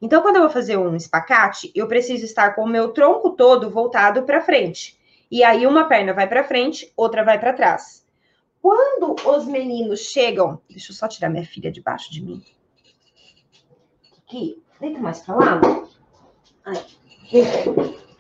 Então, 0.00 0.23
quando 0.23 0.37
eu 0.37 0.43
vou 0.43 0.50
fazer 0.50 0.76
um 0.76 0.95
espacate, 0.95 1.73
eu 1.75 1.88
preciso 1.88 2.25
estar 2.25 2.55
com 2.55 2.62
o 2.62 2.69
meu 2.69 2.93
tronco 2.93 3.31
todo 3.31 3.69
voltado 3.69 4.23
para 4.23 4.40
frente. 4.40 4.97
E 5.28 5.43
aí 5.43 5.67
uma 5.67 5.88
perna 5.88 6.14
vai 6.14 6.28
para 6.28 6.45
frente, 6.45 6.93
outra 6.97 7.25
vai 7.25 7.40
para 7.40 7.52
trás. 7.52 8.07
Quando 8.62 9.17
os 9.26 9.45
meninos 9.45 10.02
chegam, 10.02 10.61
deixa 10.71 10.93
eu 10.93 10.95
só 10.95 11.09
tirar 11.09 11.31
minha 11.31 11.45
filha 11.45 11.73
debaixo 11.73 12.12
de 12.12 12.23
mim. 12.23 12.40
Aqui, 14.28 14.62
deita 14.78 15.00
mais 15.00 15.20
para 15.20 15.37
lá. 15.37 15.61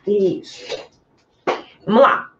Isso. 0.06 0.88
Vamos 1.84 2.00
lá. 2.00 2.32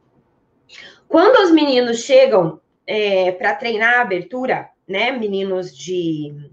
Quando 1.07 1.45
os 1.45 1.51
meninos 1.51 1.99
chegam 1.99 2.63
é, 2.87 3.31
para 3.33 3.55
treinar 3.55 3.99
a 3.99 4.01
abertura, 4.01 4.71
né, 4.89 5.11
meninos 5.11 5.77
de 5.77 6.51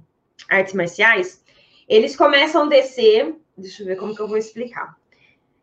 artes 0.49 0.73
marciais, 0.73 1.41
eles 1.87 2.17
começam 2.17 2.63
a 2.63 2.67
descer. 2.67 3.33
Deixa 3.57 3.83
eu 3.83 3.87
ver 3.87 3.95
como 3.95 4.13
que 4.13 4.21
eu 4.21 4.27
vou 4.27 4.37
explicar. 4.37 4.97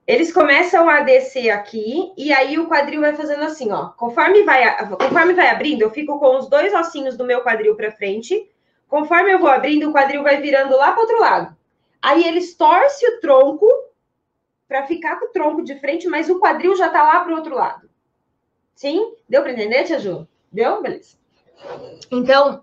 Eles 0.07 0.33
começam 0.33 0.89
a 0.89 1.01
descer 1.01 1.51
aqui 1.51 2.15
e 2.17 2.33
aí 2.33 2.59
o 2.59 2.67
quadril 2.67 3.03
vai 3.03 3.15
fazendo 3.15 3.43
assim, 3.43 3.71
ó. 3.71 3.89
Conforme 3.89 4.43
vai, 4.43 4.89
conforme 4.89 5.35
vai 5.35 5.51
abrindo, 5.51 5.83
eu 5.83 5.91
fico 5.91 6.19
com 6.19 6.39
os 6.39 6.49
dois 6.49 6.73
ossinhos 6.73 7.15
do 7.15 7.27
meu 7.27 7.43
quadril 7.43 7.77
para 7.77 7.93
frente. 7.93 8.51
Conforme 8.93 9.33
eu 9.33 9.39
vou 9.39 9.49
abrindo, 9.49 9.89
o 9.89 9.93
quadril 9.93 10.23
vai 10.23 10.43
virando 10.43 10.77
lá 10.77 10.93
para 10.93 11.01
outro 11.01 11.19
lado. 11.19 11.57
Aí 12.03 12.27
eles 12.29 12.55
torcem 12.55 13.09
o 13.09 13.21
tronco 13.21 13.67
para 14.69 14.87
ficar 14.87 15.19
com 15.19 15.25
o 15.25 15.33
tronco 15.33 15.65
de 15.65 15.81
frente, 15.81 16.07
mas 16.09 16.29
o 16.29 16.39
quadril 16.39 16.77
já 16.77 16.91
tá 16.91 17.03
lá 17.03 17.21
para 17.21 17.33
o 17.33 17.37
outro 17.37 17.55
lado. 17.55 17.89
Sim? 18.75 19.15
Deu 19.27 19.41
para 19.41 19.53
entender, 19.53 19.85
Tia 19.85 19.99
Ju? 19.99 20.29
Deu? 20.53 20.83
Beleza. 20.83 21.17
Então, 22.11 22.63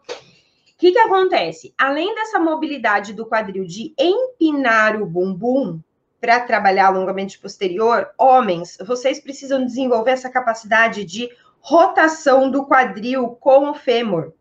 que, 0.79 0.93
que 0.93 0.99
acontece? 0.99 1.73
Além 1.75 2.13
dessa 2.13 2.39
mobilidade 2.39 3.11
do 3.11 3.25
quadril 3.25 3.65
de 3.65 3.93
empinar 3.99 5.01
o 5.01 5.07
bumbum 5.07 5.81
para 6.21 6.41
trabalhar 6.41 6.89
alongamento 6.89 7.41
posterior, 7.41 8.07
homens, 8.17 8.77
vocês 8.85 9.19
precisam 9.19 9.65
desenvolver 9.65 10.11
essa 10.11 10.29
capacidade 10.29 11.03
de 11.03 11.27
rotação 11.59 12.51
do 12.51 12.67
quadril 12.67 13.29
com 13.41 13.71
o 13.71 13.73
fêmur, 13.73 14.31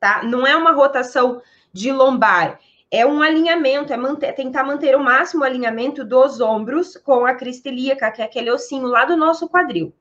tá? 0.00 0.22
Não 0.22 0.46
é 0.46 0.56
uma 0.56 0.72
rotação 0.72 1.42
de 1.72 1.92
lombar, 1.92 2.58
é 2.90 3.04
um 3.04 3.20
alinhamento, 3.20 3.92
é 3.92 3.96
manter, 3.96 4.32
tentar 4.32 4.64
manter 4.64 4.96
o 4.96 5.02
máximo 5.02 5.44
alinhamento 5.44 6.04
dos 6.04 6.40
ombros 6.40 6.96
com 6.96 7.26
a 7.26 7.34
crista 7.34 7.68
ilíaca, 7.68 8.10
que 8.10 8.22
é 8.22 8.24
aquele 8.24 8.50
ossinho 8.50 8.86
lá 8.86 9.04
do 9.04 9.16
nosso 9.16 9.48
quadril. 9.48 9.92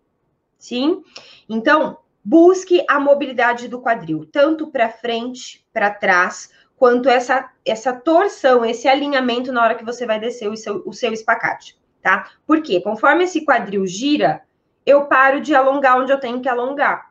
Sim? 0.57 1.03
Então, 1.49 1.97
busque 2.23 2.83
a 2.89 2.99
mobilidade 2.99 3.67
do 3.67 3.81
quadril, 3.81 4.25
tanto 4.31 4.67
para 4.67 4.89
frente, 4.89 5.65
para 5.73 5.91
trás, 5.91 6.49
quanto 6.77 7.09
essa, 7.09 7.49
essa 7.65 7.91
torção, 7.91 8.63
esse 8.63 8.87
alinhamento 8.87 9.51
na 9.51 9.63
hora 9.63 9.75
que 9.75 9.85
você 9.85 10.05
vai 10.05 10.19
descer 10.19 10.49
o 10.49 10.55
seu, 10.55 10.81
o 10.85 10.93
seu 10.93 11.11
espacate, 11.11 11.77
tá? 12.01 12.31
Porque 12.45 12.79
conforme 12.81 13.25
esse 13.25 13.43
quadril 13.43 13.85
gira, 13.85 14.43
eu 14.85 15.05
paro 15.05 15.41
de 15.41 15.53
alongar 15.53 15.99
onde 15.99 16.11
eu 16.11 16.19
tenho 16.19 16.39
que 16.39 16.47
alongar. 16.47 17.06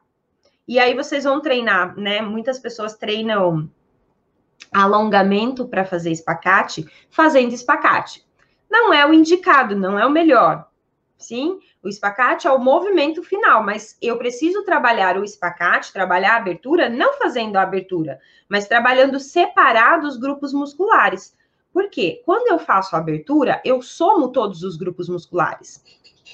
E 0.67 0.79
aí 0.79 0.95
vocês 0.95 1.25
vão 1.25 1.41
treinar, 1.41 1.97
né? 1.97 2.21
Muitas 2.21 2.59
pessoas 2.59 2.95
treinam 2.95 3.71
alongamento 4.73 5.69
para 5.69 5.85
fazer 5.85 6.11
espacate, 6.11 6.87
fazendo 7.11 7.53
espacate. 7.53 8.27
Não 8.69 8.93
é 8.93 9.07
o 9.07 9.15
indicado, 9.15 9.77
não 9.77 9.99
é 9.99 10.05
o 10.05 10.11
melhor. 10.11 10.69
Sim, 11.17 11.61
o 11.83 11.89
espacate 11.89 12.47
é 12.47 12.51
o 12.51 12.59
movimento 12.59 13.23
final, 13.23 13.63
mas 13.63 13.97
eu 14.03 14.19
preciso 14.19 14.65
trabalhar 14.65 15.17
o 15.17 15.25
espacate, 15.25 15.93
trabalhar 15.93 16.35
a 16.35 16.37
abertura, 16.37 16.91
não 16.91 17.15
fazendo 17.15 17.57
a 17.57 17.63
abertura, 17.63 18.21
mas 18.49 18.69
trabalhando 18.69 19.19
separado 19.19 20.07
os 20.07 20.19
grupos 20.19 20.53
musculares. 20.53 21.35
Por 21.73 21.89
quê? 21.89 22.23
Quando 22.25 22.49
eu 22.49 22.59
faço 22.59 22.97
a 22.97 22.99
abertura, 22.99 23.63
eu 23.65 23.81
somo 23.81 24.33
todos 24.33 24.63
os 24.63 24.77
grupos 24.77 25.09
musculares. 25.09 25.83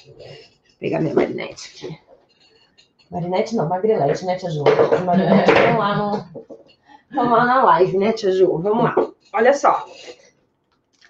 Vou 0.05 0.15
pegar 0.79 0.99
minha 0.99 1.13
marinete 1.13 1.71
aqui. 1.75 2.02
Marinete 3.13 3.55
não, 3.55 3.69
magrilete, 3.69 4.25
né, 4.25 4.35
Tia 4.37 4.49
Ju? 4.49 4.63
Marinete, 5.05 5.51
vamos 5.51 5.77
lá, 5.77 5.95
no, 5.95 6.43
vamos 7.13 7.31
lá 7.31 7.45
na 7.45 7.63
live, 7.63 7.95
né, 7.95 8.11
Tia 8.11 8.31
Ju? 8.31 8.57
Vamos 8.57 8.83
lá. 8.83 8.95
Olha 9.31 9.53
só. 9.53 9.85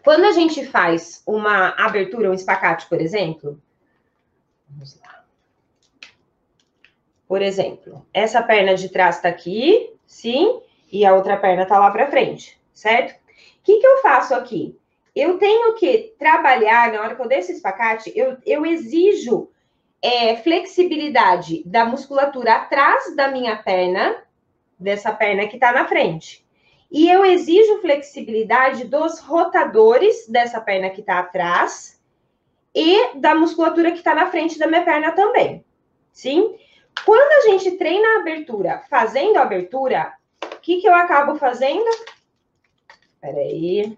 Quando 0.03 0.25
a 0.25 0.33
gente 0.33 0.65
faz 0.65 1.23
uma 1.25 1.69
abertura, 1.69 2.29
um 2.29 2.33
espacate, 2.33 2.89
por 2.89 2.99
exemplo, 2.99 3.57
vamos 4.67 4.99
lá. 4.99 5.23
Por 7.25 7.41
exemplo, 7.41 8.05
essa 8.13 8.43
perna 8.43 8.75
de 8.75 8.89
trás 8.89 9.15
está 9.15 9.29
aqui, 9.29 9.95
sim, 10.05 10.59
e 10.91 11.05
a 11.05 11.15
outra 11.15 11.37
perna 11.37 11.63
está 11.63 11.79
lá 11.79 11.89
para 11.89 12.11
frente, 12.11 12.59
certo? 12.73 13.13
O 13.13 13.63
que, 13.63 13.79
que 13.79 13.87
eu 13.87 14.01
faço 14.01 14.35
aqui? 14.35 14.77
Eu 15.15 15.37
tenho 15.37 15.73
que 15.75 16.13
trabalhar, 16.19 16.91
na 16.91 16.99
hora 16.99 17.15
que 17.15 17.21
eu 17.21 17.29
desço 17.29 17.51
esse 17.51 17.53
espacate, 17.53 18.11
eu, 18.13 18.35
eu 18.45 18.65
exijo 18.65 19.47
é, 20.03 20.35
flexibilidade 20.35 21.63
da 21.65 21.85
musculatura 21.85 22.55
atrás 22.55 23.15
da 23.15 23.29
minha 23.29 23.55
perna, 23.55 24.21
dessa 24.77 25.13
perna 25.13 25.47
que 25.47 25.55
está 25.55 25.71
na 25.71 25.87
frente. 25.87 26.45
E 26.91 27.09
eu 27.09 27.23
exijo 27.23 27.79
flexibilidade 27.79 28.83
dos 28.83 29.19
rotadores 29.21 30.27
dessa 30.27 30.59
perna 30.59 30.89
que 30.89 30.99
está 30.99 31.19
atrás 31.19 32.03
e 32.75 33.17
da 33.17 33.33
musculatura 33.33 33.91
que 33.91 33.99
está 33.99 34.13
na 34.13 34.29
frente 34.29 34.59
da 34.59 34.67
minha 34.67 34.83
perna 34.83 35.13
também. 35.13 35.63
Sim? 36.11 36.53
Quando 37.05 37.31
a 37.31 37.49
gente 37.49 37.71
treina 37.77 38.07
a 38.09 38.19
abertura 38.19 38.83
fazendo 38.89 39.37
a 39.37 39.43
abertura, 39.43 40.13
o 40.43 40.59
que, 40.59 40.81
que 40.81 40.87
eu 40.87 40.93
acabo 40.93 41.35
fazendo? 41.35 41.89
Peraí. 43.21 43.97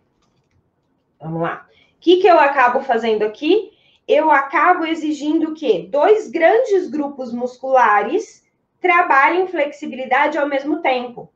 Vamos 1.20 1.42
lá. 1.42 1.68
O 1.98 2.00
que, 2.00 2.18
que 2.18 2.28
eu 2.28 2.40
acabo 2.40 2.82
fazendo 2.82 3.24
aqui? 3.24 3.75
Eu 4.08 4.32
acabo 4.32 4.86
exigindo 4.86 5.54
que 5.54 5.88
dois 5.88 6.30
grandes 6.30 6.90
grupos 6.90 7.34
musculares 7.34 8.46
trabalhem 8.80 9.48
flexibilidade 9.48 10.38
ao 10.38 10.48
mesmo 10.48 10.82
tempo 10.82 11.32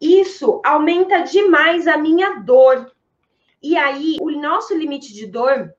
isso 0.00 0.60
aumenta 0.64 1.20
demais 1.20 1.86
a 1.86 1.96
minha 1.96 2.40
dor. 2.40 2.92
E 3.62 3.76
aí, 3.76 4.16
o 4.20 4.30
nosso 4.30 4.76
limite 4.76 5.12
de 5.12 5.26
dor 5.26 5.74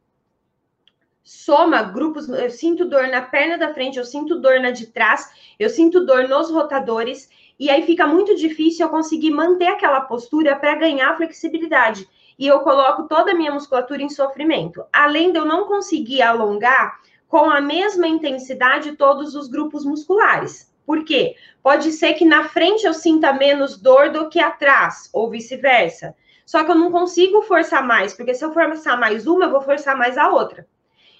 soma 1.23 1.83
grupos. 1.83 2.27
Eu 2.27 2.49
sinto 2.49 2.85
dor 2.85 3.07
na 3.07 3.21
perna 3.21 3.57
da 3.57 3.73
frente, 3.73 3.97
eu 3.97 4.05
sinto 4.05 4.39
dor 4.39 4.59
na 4.59 4.71
de 4.71 4.87
trás, 4.87 5.29
eu 5.59 5.69
sinto 5.69 6.05
dor 6.05 6.27
nos 6.27 6.49
rotadores. 6.49 7.29
E 7.59 7.69
aí 7.69 7.83
fica 7.83 8.07
muito 8.07 8.35
difícil 8.35 8.85
eu 8.85 8.89
conseguir 8.89 9.31
manter 9.31 9.67
aquela 9.67 10.01
postura 10.01 10.55
para 10.55 10.75
ganhar 10.75 11.15
flexibilidade. 11.15 12.07
E 12.37 12.45
eu 12.47 12.59
coloco 12.59 13.07
toda 13.07 13.31
a 13.31 13.35
minha 13.35 13.51
musculatura 13.51 14.01
em 14.01 14.09
sofrimento. 14.09 14.83
Além 14.93 15.31
de 15.31 15.39
eu 15.39 15.45
não 15.45 15.65
conseguir 15.65 16.21
alongar 16.21 16.99
com 17.27 17.49
a 17.49 17.59
mesma 17.59 18.07
intensidade 18.07 18.95
todos 18.95 19.35
os 19.35 19.47
grupos 19.47 19.83
musculares. 19.83 20.73
Por 20.85 21.03
quê? 21.03 21.35
Pode 21.61 21.91
ser 21.91 22.13
que 22.13 22.23
na 22.23 22.47
frente 22.47 22.85
eu 22.85 22.93
sinta 22.93 23.33
menos 23.33 23.77
dor 23.77 24.09
do 24.09 24.29
que 24.29 24.39
atrás, 24.39 25.09
ou 25.11 25.29
vice-versa. 25.29 26.15
Só 26.45 26.63
que 26.63 26.71
eu 26.71 26.75
não 26.75 26.91
consigo 26.91 27.41
forçar 27.41 27.85
mais, 27.85 28.13
porque 28.13 28.33
se 28.33 28.45
eu 28.45 28.53
forçar 28.53 28.97
mais 28.97 29.27
uma, 29.27 29.45
eu 29.45 29.51
vou 29.51 29.61
forçar 29.61 29.97
mais 29.97 30.17
a 30.17 30.29
outra. 30.29 30.65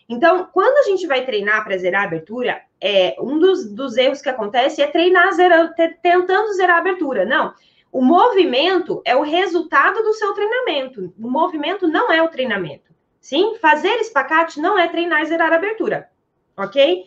Então, 0.08 0.48
quando 0.54 0.78
a 0.78 0.84
gente 0.84 1.06
vai 1.06 1.26
treinar 1.26 1.66
para 1.66 1.78
zerar 1.78 2.04
a 2.04 2.06
abertura, 2.06 2.62
é, 2.80 3.18
um 3.20 3.38
dos, 3.38 3.70
dos 3.70 3.98
erros 3.98 4.22
que 4.22 4.30
acontece 4.30 4.82
é 4.82 4.88
treinar 4.88 5.34
zera, 5.34 5.74
tentando 6.02 6.54
zerar 6.54 6.78
a 6.78 6.80
abertura. 6.80 7.26
Não. 7.26 7.54
O 7.92 8.02
movimento 8.02 9.02
é 9.06 9.16
o 9.16 9.22
resultado 9.22 10.04
do 10.04 10.14
seu 10.14 10.34
treinamento. 10.34 11.14
O 11.18 11.30
movimento 11.30 11.88
não 11.88 12.12
é 12.12 12.22
o 12.22 12.28
treinamento. 12.28 12.94
Sim? 13.20 13.58
Fazer 13.60 13.96
espacate 13.96 14.60
não 14.60 14.78
é 14.78 14.88
treinar 14.88 15.22
e 15.22 15.26
zerar 15.26 15.54
abertura. 15.54 16.10
Ok? 16.56 17.06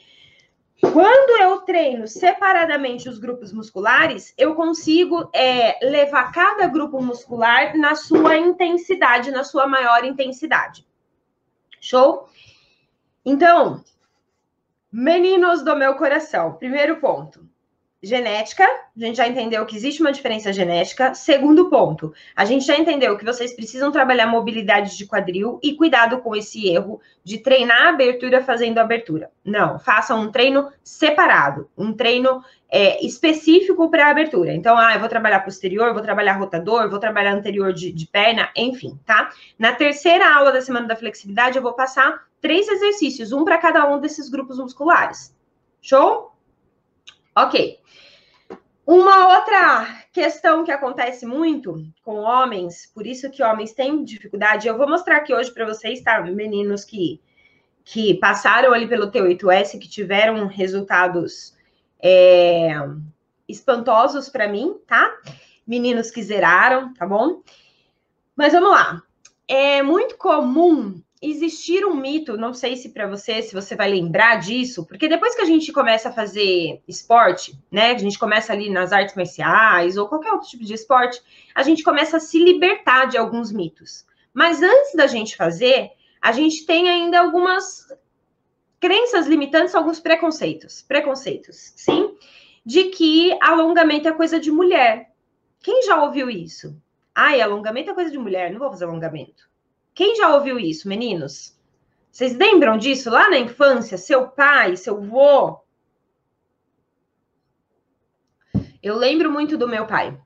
Quando 0.81 1.43
eu 1.43 1.59
treino 1.61 2.09
separadamente 2.09 3.09
os 3.09 3.19
grupos 3.19 3.53
musculares, 3.53 4.33
eu 4.39 4.55
consigo 4.55 5.29
é, 5.35 5.79
levar 5.87 6.33
cada 6.33 6.67
grupo 6.67 7.03
muscular 7.03 7.77
na 7.77 7.95
sua 7.95 8.39
intensidade, 8.39 9.31
na 9.31 9.45
sua 9.45 9.67
maior 9.67 10.05
intensidade. 10.05 10.87
Show? 11.81 12.29
Então, 13.25 13.85
meninos 14.91 15.63
do 15.63 15.77
meu 15.77 15.95
coração, 15.97 16.55
primeiro 16.55 16.97
ponto 16.97 17.50
genética, 18.03 18.65
a 18.65 19.05
gente 19.05 19.17
já 19.17 19.29
entendeu 19.29 19.65
que 19.67 19.77
existe 19.77 20.01
uma 20.01 20.13
diferença 20.13 20.53
genética. 20.53 21.13
Segundo 21.13 21.69
ponto, 21.69 22.15
a 22.35 22.47
gente 22.47 22.65
já 22.65 22.77
entendeu 22.77 23.17
que 23.19 23.25
vocês 23.25 23.55
precisam 23.55 23.93
trabalhar 23.93 24.27
mobilidade 24.27 24.97
de 24.97 25.07
quadril 25.07 25.61
e 25.63 25.75
cuidado 25.75 26.19
com 26.19 26.35
esse 26.35 26.67
erro 26.67 27.01
de 27.23 27.39
treinar 27.39 27.83
a 27.83 27.89
abertura 27.91 28.43
fazendo 28.43 28.79
abertura. 28.79 29.31
Não, 29.45 29.79
façam 29.79 30.23
um 30.23 30.31
treino 30.31 30.73
separado, 30.83 31.69
um 31.77 31.93
treino 31.93 32.43
é, 32.71 33.05
específico 33.05 33.91
para 33.91 34.07
a 34.07 34.11
abertura. 34.11 34.55
Então, 34.55 34.79
ah, 34.79 34.95
eu 34.95 35.01
vou 35.01 35.09
trabalhar 35.09 35.41
posterior, 35.41 35.93
vou 35.93 36.03
trabalhar 36.03 36.39
rotador, 36.39 36.89
vou 36.89 36.99
trabalhar 36.99 37.35
anterior 37.35 37.73
de, 37.73 37.93
de 37.93 38.07
perna, 38.07 38.51
enfim, 38.57 38.99
tá? 39.05 39.29
Na 39.59 39.75
terceira 39.75 40.35
aula 40.35 40.51
da 40.51 40.63
semana 40.63 40.87
da 40.87 40.97
flexibilidade, 40.97 41.59
eu 41.59 41.63
vou 41.63 41.75
passar 41.75 42.23
três 42.41 42.67
exercícios, 42.67 43.31
um 43.31 43.45
para 43.45 43.59
cada 43.59 43.87
um 43.87 44.01
desses 44.01 44.31
grupos 44.31 44.59
musculares. 44.59 45.37
Show? 45.83 46.31
Ok. 47.43 47.81
Uma 48.87 49.39
outra 49.39 50.05
questão 50.13 50.63
que 50.63 50.71
acontece 50.71 51.25
muito 51.25 51.83
com 52.03 52.17
homens, 52.17 52.91
por 52.95 53.07
isso 53.07 53.31
que 53.31 53.43
homens 53.43 53.73
têm 53.73 54.05
dificuldade, 54.05 54.69
eu 54.69 54.77
vou 54.77 54.87
mostrar 54.87 55.17
aqui 55.17 55.33
hoje 55.33 55.51
para 55.51 55.65
vocês, 55.65 56.03
tá? 56.03 56.21
Meninos 56.21 56.85
que, 56.85 57.19
que 57.83 58.13
passaram 58.15 58.75
ali 58.75 58.87
pelo 58.87 59.11
T8S, 59.11 59.79
que 59.79 59.89
tiveram 59.89 60.49
resultados 60.49 61.57
é, 62.03 62.75
espantosos 63.49 64.29
para 64.29 64.47
mim, 64.47 64.77
tá? 64.87 65.11
Meninos 65.67 66.11
que 66.11 66.23
zeraram, 66.23 66.93
tá 66.93 67.07
bom? 67.07 67.43
Mas 68.37 68.53
vamos 68.53 68.71
lá. 68.71 69.03
É 69.49 69.83
muito 69.83 70.19
comum 70.19 71.01
existir 71.23 71.85
um 71.85 71.95
mito, 71.95 72.39
não 72.39 72.55
sei 72.55 72.77
se 72.77 72.89
para 72.91 73.07
você, 73.07 73.43
se 73.43 73.55
você 73.55 73.77
vai 73.77 73.91
lembrar 73.91 74.37
disso, 74.37 74.87
porque 74.87 75.07
depois 75.07 75.35
que 75.35 75.43
a 75.43 75.47
gente 75.47 75.71
começa 75.71 76.09
a 76.09 76.13
fazer 76.13 76.81
esporte, 76.89 77.59
né, 77.71 77.91
a 77.91 77.99
gente 77.99 78.19
começa 78.19 78.53
ali 78.53 78.71
nas 78.71 78.91
artes 78.91 79.15
marciais 79.15 79.99
ou 79.99 80.09
qualquer 80.09 80.33
outro 80.33 80.49
tipo 80.49 80.65
de 80.65 80.73
esporte, 80.73 81.21
a 81.55 81.63
gente 81.63 81.83
começa 81.83 82.17
a 82.17 82.21
se 82.21 82.39
libertar 82.43 83.07
de 83.07 83.19
alguns 83.19 83.53
mitos. 83.53 84.07
Mas 84.33 84.63
antes 84.63 84.95
da 84.95 85.07
gente 85.07 85.37
fazer, 85.37 85.91
a 86.23 86.33
gente 86.33 86.65
tem 86.65 86.89
ainda 86.89 87.21
algumas 87.21 87.93
crenças 88.79 89.27
limitantes, 89.27 89.75
alguns 89.75 90.01
preconceitos, 90.01 90.81
preconceitos, 90.81 91.75
sim, 91.77 92.17
de 92.65 92.85
que 92.85 93.37
alongamento 93.43 94.09
é 94.09 94.13
coisa 94.13 94.41
de 94.41 94.51
mulher. 94.51 95.11
Quem 95.61 95.83
já 95.83 96.03
ouviu 96.03 96.31
isso? 96.31 96.81
Ai, 97.15 97.43
alongamento 97.43 97.91
é 97.91 97.95
coisa 97.95 98.11
de 98.11 98.17
mulher, 98.17 98.51
não 98.51 98.59
vou 98.59 98.71
fazer 98.71 98.87
alongamento. 98.87 99.50
Quem 100.01 100.17
já 100.17 100.35
ouviu 100.35 100.59
isso, 100.59 100.89
meninos? 100.89 101.55
Vocês 102.11 102.35
lembram 102.35 102.79
disso 102.79 103.11
lá 103.11 103.29
na 103.29 103.37
infância? 103.37 103.99
Seu 103.99 104.29
pai, 104.29 104.75
seu 104.75 104.99
vô? 104.99 105.61
Eu 108.83 108.97
lembro 108.97 109.31
muito 109.31 109.59
do 109.59 109.69
meu 109.69 109.85
pai, 109.87 110.19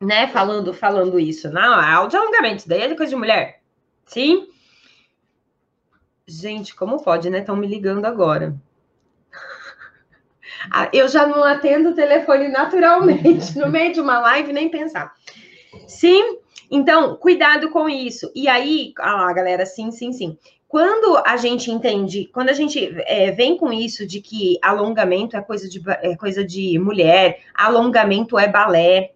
né? 0.00 0.28
Falando, 0.28 0.72
falando 0.72 1.18
isso. 1.18 1.50
Não, 1.50 1.80
é 1.80 2.06
de 2.06 2.16
alongamento, 2.16 2.58
isso 2.58 2.68
daí 2.68 2.82
é 2.82 2.94
coisa 2.94 3.10
de 3.10 3.16
mulher. 3.16 3.60
Sim? 4.04 4.48
Gente, 6.24 6.72
como 6.76 7.02
pode, 7.02 7.28
né? 7.28 7.40
Estão 7.40 7.56
me 7.56 7.66
ligando 7.66 8.04
agora. 8.04 8.54
Ah, 10.70 10.88
eu 10.92 11.06
já 11.06 11.26
não 11.26 11.44
atendo 11.44 11.90
o 11.90 11.94
telefone 11.94 12.48
naturalmente, 12.48 13.54
no 13.58 13.68
meio 13.68 13.92
de 13.92 14.00
uma 14.00 14.18
live, 14.18 14.52
nem 14.52 14.68
pensar. 14.68 15.14
Sim, 15.86 16.40
então, 16.70 17.16
cuidado 17.16 17.70
com 17.70 17.88
isso. 17.88 18.30
E 18.34 18.48
aí, 18.48 18.92
ah 18.98 19.32
galera, 19.32 19.64
sim, 19.64 19.90
sim, 19.90 20.12
sim. 20.12 20.38
Quando 20.68 21.22
a 21.24 21.36
gente 21.36 21.70
entende, 21.70 22.28
quando 22.32 22.48
a 22.48 22.52
gente 22.52 22.92
é, 23.06 23.30
vem 23.30 23.56
com 23.56 23.72
isso 23.72 24.06
de 24.06 24.20
que 24.20 24.58
alongamento 24.60 25.36
é 25.36 25.40
coisa 25.40 25.68
de, 25.68 25.80
é 25.86 26.16
coisa 26.16 26.44
de 26.44 26.78
mulher, 26.78 27.40
alongamento 27.54 28.38
é 28.38 28.48
balé. 28.48 29.12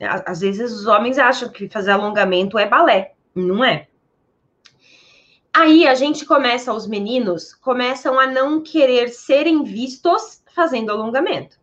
Às 0.00 0.40
vezes 0.40 0.72
os 0.72 0.86
homens 0.86 1.18
acham 1.18 1.48
que 1.50 1.68
fazer 1.68 1.90
alongamento 1.90 2.58
é 2.58 2.66
balé, 2.66 3.12
não 3.34 3.64
é? 3.64 3.88
Aí 5.54 5.86
a 5.86 5.94
gente 5.94 6.26
começa, 6.26 6.72
os 6.72 6.86
meninos 6.86 7.54
começam 7.54 8.18
a 8.18 8.26
não 8.26 8.60
querer 8.62 9.08
serem 9.08 9.64
vistos 9.64 10.42
fazendo 10.54 10.90
alongamento. 10.90 11.58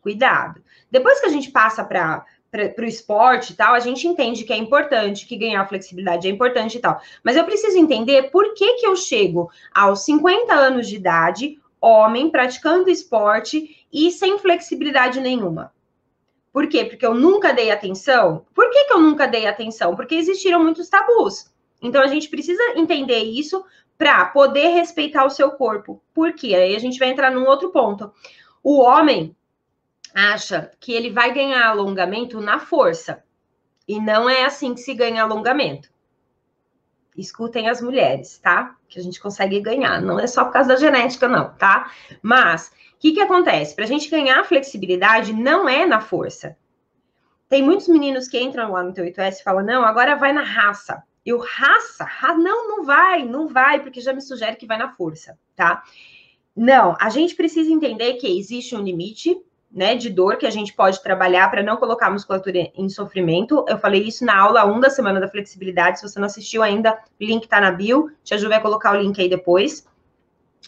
Cuidado. 0.00 0.62
Depois 0.90 1.20
que 1.20 1.26
a 1.26 1.30
gente 1.30 1.50
passa 1.50 1.84
para 1.84 2.24
para 2.74 2.84
o 2.84 2.88
esporte 2.88 3.52
e 3.52 3.56
tal, 3.56 3.74
a 3.74 3.80
gente 3.80 4.06
entende 4.06 4.44
que 4.44 4.52
é 4.52 4.56
importante, 4.56 5.26
que 5.26 5.36
ganhar 5.36 5.68
flexibilidade 5.68 6.28
é 6.28 6.30
importante 6.30 6.78
e 6.78 6.80
tal. 6.80 7.00
Mas 7.22 7.36
eu 7.36 7.44
preciso 7.44 7.76
entender 7.76 8.30
por 8.30 8.54
que, 8.54 8.74
que 8.74 8.86
eu 8.86 8.94
chego 8.94 9.50
aos 9.74 10.04
50 10.04 10.54
anos 10.54 10.88
de 10.88 10.94
idade, 10.94 11.58
homem, 11.80 12.30
praticando 12.30 12.88
esporte 12.88 13.84
e 13.92 14.10
sem 14.12 14.38
flexibilidade 14.38 15.20
nenhuma. 15.20 15.72
Por 16.52 16.68
quê? 16.68 16.84
Porque 16.84 17.04
eu 17.04 17.14
nunca 17.14 17.52
dei 17.52 17.72
atenção. 17.72 18.46
Por 18.54 18.70
que, 18.70 18.84
que 18.84 18.92
eu 18.92 19.00
nunca 19.00 19.26
dei 19.26 19.48
atenção? 19.48 19.96
Porque 19.96 20.14
existiram 20.14 20.62
muitos 20.62 20.88
tabus. 20.88 21.52
Então 21.82 22.00
a 22.00 22.06
gente 22.06 22.28
precisa 22.28 22.62
entender 22.76 23.24
isso 23.24 23.64
para 23.98 24.24
poder 24.26 24.68
respeitar 24.68 25.24
o 25.24 25.30
seu 25.30 25.50
corpo. 25.50 26.00
Por 26.14 26.32
quê? 26.32 26.54
Aí 26.54 26.76
a 26.76 26.78
gente 26.78 26.98
vai 26.98 27.08
entrar 27.08 27.32
num 27.32 27.46
outro 27.46 27.70
ponto. 27.70 28.12
O 28.62 28.80
homem, 28.80 29.34
acha 30.14 30.70
que 30.78 30.92
ele 30.92 31.10
vai 31.10 31.32
ganhar 31.34 31.66
alongamento 31.66 32.40
na 32.40 32.58
força. 32.58 33.24
E 33.86 34.00
não 34.00 34.30
é 34.30 34.44
assim 34.44 34.74
que 34.74 34.80
se 34.80 34.94
ganha 34.94 35.22
alongamento. 35.22 35.92
Escutem 37.16 37.68
as 37.68 37.80
mulheres, 37.80 38.38
tá? 38.38 38.76
Que 38.88 38.98
a 38.98 39.02
gente 39.02 39.20
consegue 39.20 39.60
ganhar. 39.60 40.00
Não 40.00 40.18
é 40.18 40.26
só 40.26 40.44
por 40.44 40.52
causa 40.52 40.70
da 40.70 40.76
genética, 40.76 41.28
não, 41.28 41.52
tá? 41.54 41.90
Mas, 42.22 42.68
o 42.94 42.98
que, 42.98 43.12
que 43.12 43.20
acontece? 43.20 43.74
Para 43.74 43.84
a 43.84 43.88
gente 43.88 44.08
ganhar 44.08 44.44
flexibilidade, 44.44 45.32
não 45.32 45.68
é 45.68 45.84
na 45.84 46.00
força. 46.00 46.56
Tem 47.48 47.62
muitos 47.62 47.88
meninos 47.88 48.26
que 48.26 48.40
entram 48.40 48.72
lá 48.72 48.82
no 48.82 48.92
teu 48.92 49.04
8S 49.04 49.40
e 49.40 49.42
falam: 49.42 49.64
não, 49.64 49.84
agora 49.84 50.16
vai 50.16 50.32
na 50.32 50.42
raça. 50.42 51.02
Eu, 51.24 51.38
raça? 51.38 52.06
Não, 52.36 52.68
não 52.68 52.84
vai, 52.84 53.24
não 53.24 53.48
vai, 53.48 53.80
porque 53.80 54.00
já 54.00 54.12
me 54.12 54.20
sugere 54.20 54.56
que 54.56 54.66
vai 54.66 54.76
na 54.76 54.92
força, 54.94 55.38
tá? 55.54 55.84
Não, 56.56 56.96
a 57.00 57.08
gente 57.10 57.34
precisa 57.34 57.70
entender 57.70 58.14
que 58.14 58.38
existe 58.38 58.74
um 58.74 58.82
limite 58.82 59.40
né, 59.74 59.96
de 59.96 60.08
dor 60.08 60.36
que 60.36 60.46
a 60.46 60.50
gente 60.50 60.72
pode 60.72 61.02
trabalhar 61.02 61.50
para 61.50 61.62
não 61.62 61.76
colocar 61.76 62.06
a 62.06 62.10
musculatura 62.10 62.70
em 62.76 62.88
sofrimento. 62.88 63.64
Eu 63.68 63.76
falei 63.76 64.04
isso 64.04 64.24
na 64.24 64.38
aula 64.38 64.64
1 64.64 64.78
da 64.78 64.88
semana 64.88 65.20
da 65.20 65.28
flexibilidade. 65.28 65.98
Se 65.98 66.08
você 66.08 66.20
não 66.20 66.26
assistiu 66.26 66.62
ainda, 66.62 66.92
o 66.92 67.24
link 67.24 67.42
está 67.42 67.60
na 67.60 67.72
bio. 67.72 68.12
Tia 68.22 68.38
Ju 68.38 68.48
vai 68.48 68.62
colocar 68.62 68.92
o 68.92 69.02
link 69.02 69.20
aí 69.20 69.28
depois. 69.28 69.84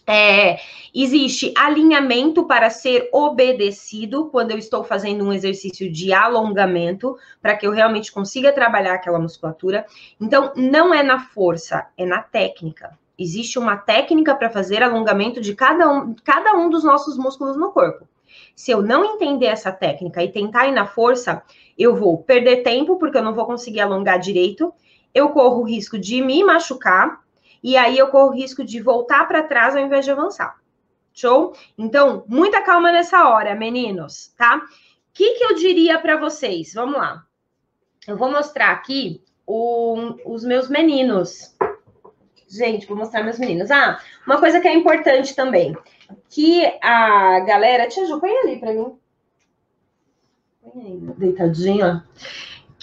É, 0.04 0.58
existe 0.94 1.54
alinhamento 1.56 2.44
para 2.44 2.68
ser 2.68 3.08
obedecido 3.12 4.26
quando 4.26 4.50
eu 4.50 4.58
estou 4.58 4.82
fazendo 4.84 5.24
um 5.24 5.32
exercício 5.32 5.90
de 5.90 6.12
alongamento, 6.12 7.16
para 7.40 7.56
que 7.56 7.66
eu 7.66 7.70
realmente 7.70 8.12
consiga 8.12 8.52
trabalhar 8.52 8.94
aquela 8.94 9.18
musculatura. 9.18 9.86
Então, 10.20 10.52
não 10.56 10.92
é 10.92 11.02
na 11.02 11.20
força, 11.20 11.86
é 11.96 12.04
na 12.04 12.22
técnica. 12.22 12.98
Existe 13.18 13.58
uma 13.58 13.76
técnica 13.76 14.34
para 14.34 14.50
fazer 14.50 14.82
alongamento 14.82 15.40
de 15.40 15.54
cada 15.54 15.88
um, 15.90 16.14
cada 16.22 16.54
um 16.54 16.68
dos 16.68 16.84
nossos 16.84 17.16
músculos 17.16 17.56
no 17.56 17.70
corpo. 17.72 18.06
Se 18.56 18.70
eu 18.70 18.80
não 18.80 19.04
entender 19.04 19.46
essa 19.46 19.70
técnica 19.70 20.24
e 20.24 20.32
tentar 20.32 20.66
ir 20.66 20.72
na 20.72 20.86
força, 20.86 21.42
eu 21.78 21.94
vou 21.94 22.16
perder 22.16 22.62
tempo, 22.62 22.96
porque 22.96 23.18
eu 23.18 23.22
não 23.22 23.34
vou 23.34 23.44
conseguir 23.44 23.80
alongar 23.80 24.18
direito, 24.18 24.72
eu 25.14 25.28
corro 25.28 25.60
o 25.60 25.64
risco 25.64 25.98
de 25.98 26.22
me 26.22 26.42
machucar, 26.42 27.20
e 27.62 27.76
aí 27.76 27.98
eu 27.98 28.08
corro 28.08 28.30
o 28.30 28.34
risco 28.34 28.64
de 28.64 28.80
voltar 28.80 29.28
para 29.28 29.42
trás 29.42 29.76
ao 29.76 29.82
invés 29.82 30.06
de 30.06 30.10
avançar. 30.10 30.56
Show? 31.12 31.54
Então, 31.76 32.24
muita 32.26 32.62
calma 32.62 32.90
nessa 32.90 33.28
hora, 33.28 33.54
meninos, 33.54 34.32
tá? 34.38 34.56
O 34.56 34.60
que, 35.12 35.34
que 35.34 35.44
eu 35.44 35.54
diria 35.54 35.98
para 35.98 36.16
vocês? 36.16 36.72
Vamos 36.72 36.96
lá. 36.96 37.24
Eu 38.08 38.16
vou 38.16 38.30
mostrar 38.30 38.70
aqui 38.70 39.22
o, 39.46 40.14
os 40.24 40.44
meus 40.44 40.68
meninos. 40.68 41.54
Gente, 42.48 42.86
vou 42.86 42.96
mostrar 42.96 43.22
meus 43.22 43.38
meninos. 43.38 43.70
Ah, 43.70 44.00
uma 44.26 44.38
coisa 44.38 44.60
que 44.60 44.68
é 44.68 44.74
importante 44.74 45.34
também. 45.34 45.76
que 46.28 46.64
a 46.82 47.40
galera. 47.40 47.88
Tia 47.88 48.06
Ju, 48.06 48.20
põe 48.20 48.30
ali 48.38 48.58
para 48.58 48.72
mim. 48.72 48.96
Põe 50.62 50.86
aí, 50.86 50.98
deitadinha. 51.18 52.04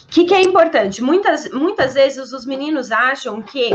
O 0.01 0.07
que, 0.07 0.25
que 0.25 0.33
é 0.33 0.41
importante? 0.41 1.01
Muitas, 1.01 1.49
muitas 1.51 1.93
vezes 1.93 2.31
os 2.31 2.45
meninos 2.45 2.91
acham 2.91 3.41
que 3.41 3.71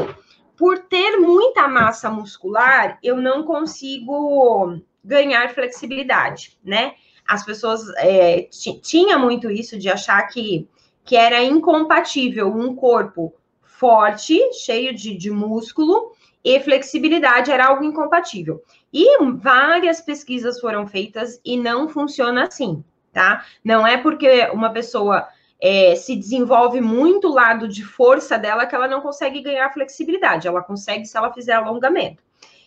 por 0.56 0.80
ter 0.80 1.16
muita 1.18 1.68
massa 1.68 2.10
muscular, 2.10 2.98
eu 3.02 3.16
não 3.16 3.44
consigo 3.44 4.76
ganhar 5.04 5.54
flexibilidade, 5.54 6.58
né? 6.64 6.94
As 7.26 7.44
pessoas 7.44 7.80
é, 7.96 8.48
tinha 8.82 9.16
muito 9.18 9.50
isso 9.50 9.78
de 9.78 9.88
achar 9.88 10.20
que, 10.26 10.68
que 11.04 11.14
era 11.14 11.42
incompatível 11.42 12.48
um 12.48 12.74
corpo 12.74 13.32
forte, 13.78 14.38
cheio 14.54 14.94
de, 14.94 15.16
de 15.16 15.30
músculo, 15.30 16.12
e 16.44 16.58
flexibilidade 16.60 17.50
era 17.50 17.66
algo 17.66 17.84
incompatível. 17.84 18.62
E 18.92 19.22
várias 19.34 20.00
pesquisas 20.00 20.60
foram 20.60 20.86
feitas 20.86 21.40
e 21.44 21.56
não 21.56 21.88
funciona 21.88 22.46
assim, 22.46 22.82
tá? 23.12 23.44
Não 23.62 23.86
é 23.86 23.96
porque 23.96 24.48
uma 24.52 24.70
pessoa 24.70 25.28
é, 25.60 25.94
se 25.94 26.16
desenvolve 26.16 26.80
muito 26.80 27.28
o 27.28 27.34
lado 27.34 27.68
de 27.68 27.84
força 27.84 28.38
dela 28.38 28.66
que 28.66 28.74
ela 28.74 28.88
não 28.88 29.00
consegue 29.00 29.42
ganhar 29.42 29.72
flexibilidade. 29.72 30.48
Ela 30.48 30.62
consegue 30.62 31.04
se 31.04 31.16
ela 31.16 31.32
fizer 31.32 31.52
alongamento. 31.52 32.22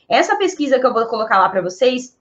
Essa 0.08 0.36
pesquisa 0.36 0.80
que 0.80 0.86
eu 0.86 0.94
vou 0.94 1.06
colocar 1.08 1.40
lá 1.40 1.50
para 1.50 1.62
vocês, 1.62 2.18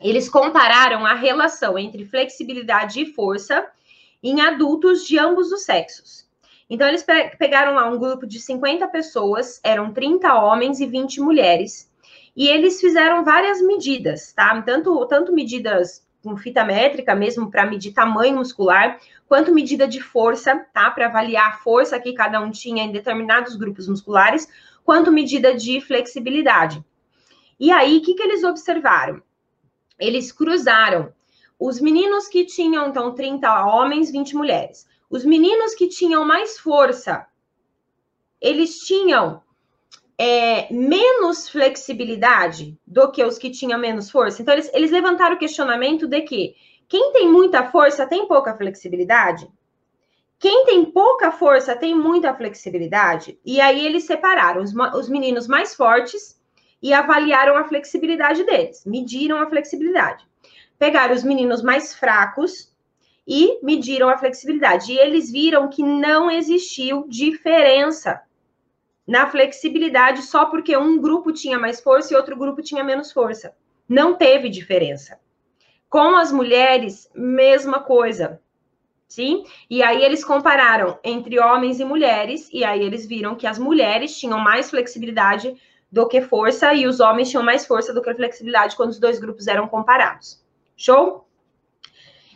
eles 0.00 0.28
compararam 0.28 1.06
a 1.06 1.14
relação 1.14 1.78
entre 1.78 2.04
flexibilidade 2.04 3.00
e 3.00 3.12
força 3.12 3.66
em 4.22 4.40
adultos 4.40 5.04
de 5.04 5.18
ambos 5.18 5.52
os 5.52 5.64
sexos. 5.64 6.28
Então, 6.68 6.88
eles 6.88 7.04
pegaram 7.38 7.74
lá 7.74 7.86
um 7.86 7.98
grupo 7.98 8.26
de 8.26 8.40
50 8.40 8.88
pessoas, 8.88 9.60
eram 9.62 9.92
30 9.92 10.34
homens 10.34 10.80
e 10.80 10.86
20 10.86 11.20
mulheres, 11.20 11.90
e 12.36 12.48
eles 12.48 12.80
fizeram 12.80 13.24
várias 13.24 13.60
medidas, 13.60 14.32
tá? 14.32 14.60
Tanto, 14.62 15.06
tanto 15.06 15.32
medidas 15.32 16.04
com 16.22 16.36
fita 16.36 16.64
métrica 16.64 17.14
mesmo 17.14 17.50
para 17.50 17.66
medir 17.66 17.92
tamanho 17.92 18.36
muscular, 18.36 18.98
quanto 19.28 19.52
medida 19.52 19.86
de 19.86 20.00
força, 20.00 20.56
tá? 20.72 20.90
Para 20.90 21.06
avaliar 21.06 21.50
a 21.50 21.56
força 21.58 22.00
que 22.00 22.14
cada 22.14 22.40
um 22.40 22.50
tinha 22.50 22.82
em 22.82 22.92
determinados 22.92 23.56
grupos 23.56 23.86
musculares, 23.86 24.48
quanto 24.84 25.12
medida 25.12 25.54
de 25.54 25.80
flexibilidade. 25.80 26.82
E 27.60 27.70
aí, 27.70 27.98
o 27.98 28.02
que, 28.02 28.14
que 28.14 28.22
eles 28.22 28.42
observaram? 28.42 29.22
Eles 29.98 30.32
cruzaram 30.32 31.12
os 31.58 31.80
meninos 31.80 32.26
que 32.26 32.44
tinham, 32.44 32.88
então, 32.88 33.14
30 33.14 33.66
homens, 33.66 34.10
20 34.10 34.34
mulheres. 34.34 34.86
Os 35.14 35.24
meninos 35.24 35.76
que 35.76 35.86
tinham 35.86 36.24
mais 36.24 36.58
força, 36.58 37.24
eles 38.40 38.80
tinham 38.80 39.40
é, 40.18 40.66
menos 40.74 41.48
flexibilidade 41.48 42.76
do 42.84 43.12
que 43.12 43.22
os 43.22 43.38
que 43.38 43.48
tinham 43.48 43.78
menos 43.78 44.10
força. 44.10 44.42
Então, 44.42 44.52
eles, 44.52 44.68
eles 44.74 44.90
levantaram 44.90 45.36
o 45.36 45.38
questionamento 45.38 46.08
de 46.08 46.20
que 46.22 46.56
quem 46.88 47.12
tem 47.12 47.30
muita 47.30 47.70
força 47.70 48.08
tem 48.08 48.26
pouca 48.26 48.56
flexibilidade? 48.56 49.48
Quem 50.36 50.64
tem 50.64 50.84
pouca 50.84 51.30
força 51.30 51.76
tem 51.76 51.94
muita 51.94 52.34
flexibilidade? 52.34 53.38
E 53.44 53.60
aí 53.60 53.86
eles 53.86 54.02
separaram 54.02 54.60
os, 54.60 54.74
os 54.96 55.08
meninos 55.08 55.46
mais 55.46 55.76
fortes 55.76 56.42
e 56.82 56.92
avaliaram 56.92 57.56
a 57.56 57.62
flexibilidade 57.62 58.42
deles, 58.42 58.84
mediram 58.84 59.38
a 59.38 59.48
flexibilidade. 59.48 60.26
Pegaram 60.76 61.14
os 61.14 61.22
meninos 61.22 61.62
mais 61.62 61.94
fracos 61.94 62.73
e 63.26 63.58
mediram 63.62 64.08
a 64.08 64.18
flexibilidade. 64.18 64.92
E 64.92 64.98
eles 64.98 65.30
viram 65.30 65.68
que 65.68 65.82
não 65.82 66.30
existiu 66.30 67.06
diferença 67.08 68.22
na 69.06 69.26
flexibilidade 69.26 70.22
só 70.22 70.46
porque 70.46 70.76
um 70.76 71.00
grupo 71.00 71.32
tinha 71.32 71.58
mais 71.58 71.80
força 71.80 72.12
e 72.12 72.16
outro 72.16 72.36
grupo 72.36 72.62
tinha 72.62 72.82
menos 72.82 73.12
força. 73.12 73.54
Não 73.88 74.14
teve 74.14 74.48
diferença. 74.48 75.18
Com 75.88 76.16
as 76.16 76.32
mulheres, 76.32 77.08
mesma 77.14 77.80
coisa. 77.80 78.40
Sim? 79.06 79.44
E 79.68 79.82
aí 79.82 80.02
eles 80.02 80.24
compararam 80.24 80.98
entre 81.04 81.38
homens 81.38 81.78
e 81.78 81.84
mulheres, 81.84 82.48
e 82.52 82.64
aí 82.64 82.82
eles 82.82 83.06
viram 83.06 83.36
que 83.36 83.46
as 83.46 83.58
mulheres 83.58 84.18
tinham 84.18 84.40
mais 84.40 84.70
flexibilidade 84.70 85.54
do 85.92 86.08
que 86.08 86.20
força 86.20 86.74
e 86.74 86.86
os 86.86 86.98
homens 86.98 87.30
tinham 87.30 87.44
mais 87.44 87.64
força 87.64 87.94
do 87.94 88.02
que 88.02 88.12
flexibilidade 88.14 88.74
quando 88.74 88.90
os 88.90 88.98
dois 88.98 89.20
grupos 89.20 89.46
eram 89.46 89.68
comparados. 89.68 90.42
Show? 90.76 91.23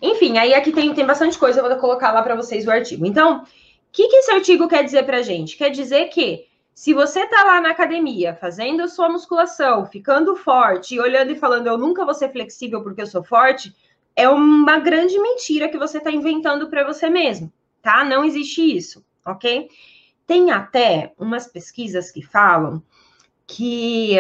Enfim, 0.01 0.39
aí 0.39 0.55
aqui 0.55 0.73
tem, 0.73 0.95
tem 0.95 1.07
bastante 1.07 1.39
coisa, 1.39 1.61
eu 1.61 1.69
vou 1.69 1.77
colocar 1.77 2.13
lá 2.13 2.23
para 2.23 2.35
vocês 2.37 2.67
o 2.67 2.71
artigo. 2.71 3.05
Então, 3.05 3.43
o 3.43 3.47
que, 3.93 4.09
que 4.09 4.17
esse 4.17 4.31
artigo 4.31 4.69
quer 4.69 4.85
dizer 4.85 5.05
para 5.05 5.23
gente? 5.23 5.57
Quer 5.57 5.71
dizer 5.71 6.07
que 6.09 6.47
se 6.75 6.95
você 6.95 7.27
tá 7.27 7.43
lá 7.43 7.61
na 7.61 7.71
academia 7.71 8.37
fazendo 8.37 8.83
a 8.83 8.89
sua 8.89 9.09
musculação, 9.09 9.85
ficando 9.87 10.37
forte 10.37 10.95
e 10.95 11.01
olhando 11.01 11.33
e 11.33 11.37
falando 11.37 11.67
eu 11.67 11.77
nunca 11.77 12.05
vou 12.05 12.15
ser 12.15 12.31
flexível 12.31 12.83
porque 12.83 13.03
eu 13.03 13.07
sou 13.07 13.25
forte, 13.25 13.75
é 14.15 14.29
uma 14.29 14.79
grande 14.79 15.19
mentira 15.19 15.69
que 15.69 15.79
você 15.79 15.99
está 15.99 16.11
inventando 16.11 16.69
para 16.69 16.85
você 16.85 17.11
mesmo, 17.11 17.53
tá? 17.83 18.05
Não 18.05 18.25
existe 18.25 18.63
isso, 18.63 19.05
ok? 19.27 19.69
Tem 20.27 20.51
até 20.53 21.13
umas 21.19 21.47
pesquisas 21.47 22.13
que 22.13 22.23
falam 22.23 22.83
que 23.47 24.17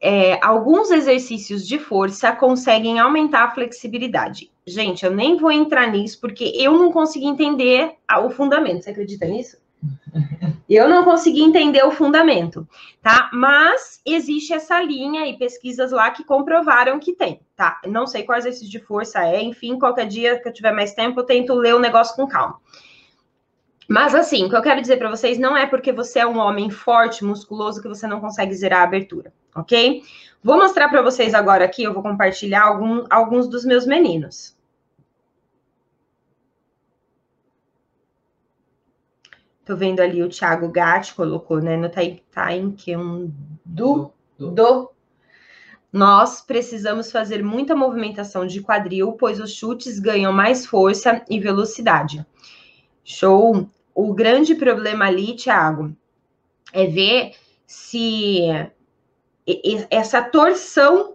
é, 0.00 0.38
alguns 0.44 0.90
exercícios 0.90 1.66
de 1.66 1.78
força 1.78 2.32
conseguem 2.32 2.98
aumentar 2.98 3.44
a 3.44 3.50
flexibilidade. 3.50 4.50
Gente, 4.66 5.04
eu 5.04 5.14
nem 5.14 5.36
vou 5.36 5.50
entrar 5.50 5.90
nisso 5.90 6.20
porque 6.20 6.52
eu 6.56 6.72
não 6.78 6.92
consegui 6.92 7.26
entender 7.26 7.94
o 8.22 8.30
fundamento. 8.30 8.84
Você 8.84 8.90
acredita 8.90 9.26
nisso? 9.26 9.58
Eu 10.68 10.88
não 10.88 11.04
consegui 11.04 11.42
entender 11.42 11.84
o 11.84 11.90
fundamento, 11.90 12.66
tá? 13.02 13.28
Mas 13.34 14.00
existe 14.04 14.54
essa 14.54 14.80
linha 14.80 15.26
e 15.26 15.36
pesquisas 15.36 15.92
lá 15.92 16.10
que 16.10 16.24
comprovaram 16.24 16.98
que 16.98 17.12
tem, 17.12 17.40
tá? 17.54 17.80
Não 17.86 18.06
sei 18.06 18.22
quais 18.22 18.46
esses 18.46 18.68
de 18.68 18.80
força 18.80 19.22
é, 19.26 19.42
enfim, 19.42 19.78
qualquer 19.78 20.06
dia 20.06 20.40
que 20.40 20.48
eu 20.48 20.52
tiver 20.52 20.72
mais 20.72 20.94
tempo, 20.94 21.20
eu 21.20 21.24
tento 21.24 21.52
ler 21.52 21.74
o 21.74 21.78
negócio 21.78 22.16
com 22.16 22.26
calma. 22.26 22.58
Mas 23.88 24.14
assim, 24.14 24.44
o 24.44 24.48
que 24.50 24.56
eu 24.56 24.62
quero 24.62 24.80
dizer 24.80 24.96
para 24.96 25.10
vocês 25.10 25.38
não 25.38 25.56
é 25.56 25.66
porque 25.66 25.92
você 25.92 26.20
é 26.20 26.26
um 26.26 26.38
homem 26.38 26.70
forte, 26.70 27.24
musculoso, 27.24 27.82
que 27.82 27.88
você 27.88 28.06
não 28.06 28.20
consegue 28.20 28.54
zerar 28.54 28.80
a 28.80 28.84
abertura, 28.84 29.32
ok? 29.54 30.02
Vou 30.42 30.56
mostrar 30.56 30.88
para 30.88 31.02
vocês 31.02 31.34
agora 31.34 31.64
aqui, 31.64 31.82
eu 31.82 31.92
vou 31.92 32.02
compartilhar 32.02 32.64
algum, 32.64 33.04
alguns 33.10 33.48
dos 33.48 33.64
meus 33.64 33.86
meninos. 33.86 34.54
Tô 39.64 39.74
vendo 39.74 40.00
ali 40.00 40.22
o 40.22 40.28
Thiago 40.28 40.68
Gatti 40.68 41.14
colocou, 41.14 41.60
né, 41.60 41.76
no 41.76 41.88
time 41.88 42.72
que 42.76 42.92
é 42.92 42.98
um 42.98 43.32
do, 43.64 44.10
do, 44.38 44.50
do. 44.50 44.90
Nós 45.90 46.42
precisamos 46.42 47.10
fazer 47.10 47.42
muita 47.42 47.74
movimentação 47.74 48.46
de 48.46 48.60
quadril, 48.60 49.12
pois 49.12 49.40
os 49.40 49.52
chutes 49.52 49.98
ganham 49.98 50.32
mais 50.32 50.66
força 50.66 51.24
e 51.30 51.38
velocidade. 51.38 52.26
Show! 53.04 53.68
O 53.94 54.12
grande 54.12 54.54
problema 54.54 55.06
ali, 55.06 55.36
Thiago, 55.36 55.94
é 56.72 56.86
ver 56.86 57.34
se 57.66 58.40
essa 59.90 60.22
torção 60.22 61.14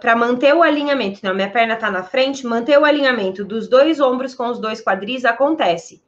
para 0.00 0.16
manter 0.16 0.54
o 0.54 0.62
alinhamento, 0.62 1.20
não, 1.22 1.34
minha 1.34 1.50
perna 1.50 1.74
está 1.74 1.90
na 1.90 2.02
frente, 2.02 2.44
manter 2.44 2.78
o 2.78 2.84
alinhamento 2.84 3.44
dos 3.44 3.68
dois 3.68 4.00
ombros 4.00 4.34
com 4.34 4.48
os 4.48 4.58
dois 4.58 4.82
quadris 4.82 5.24
acontece 5.24 6.02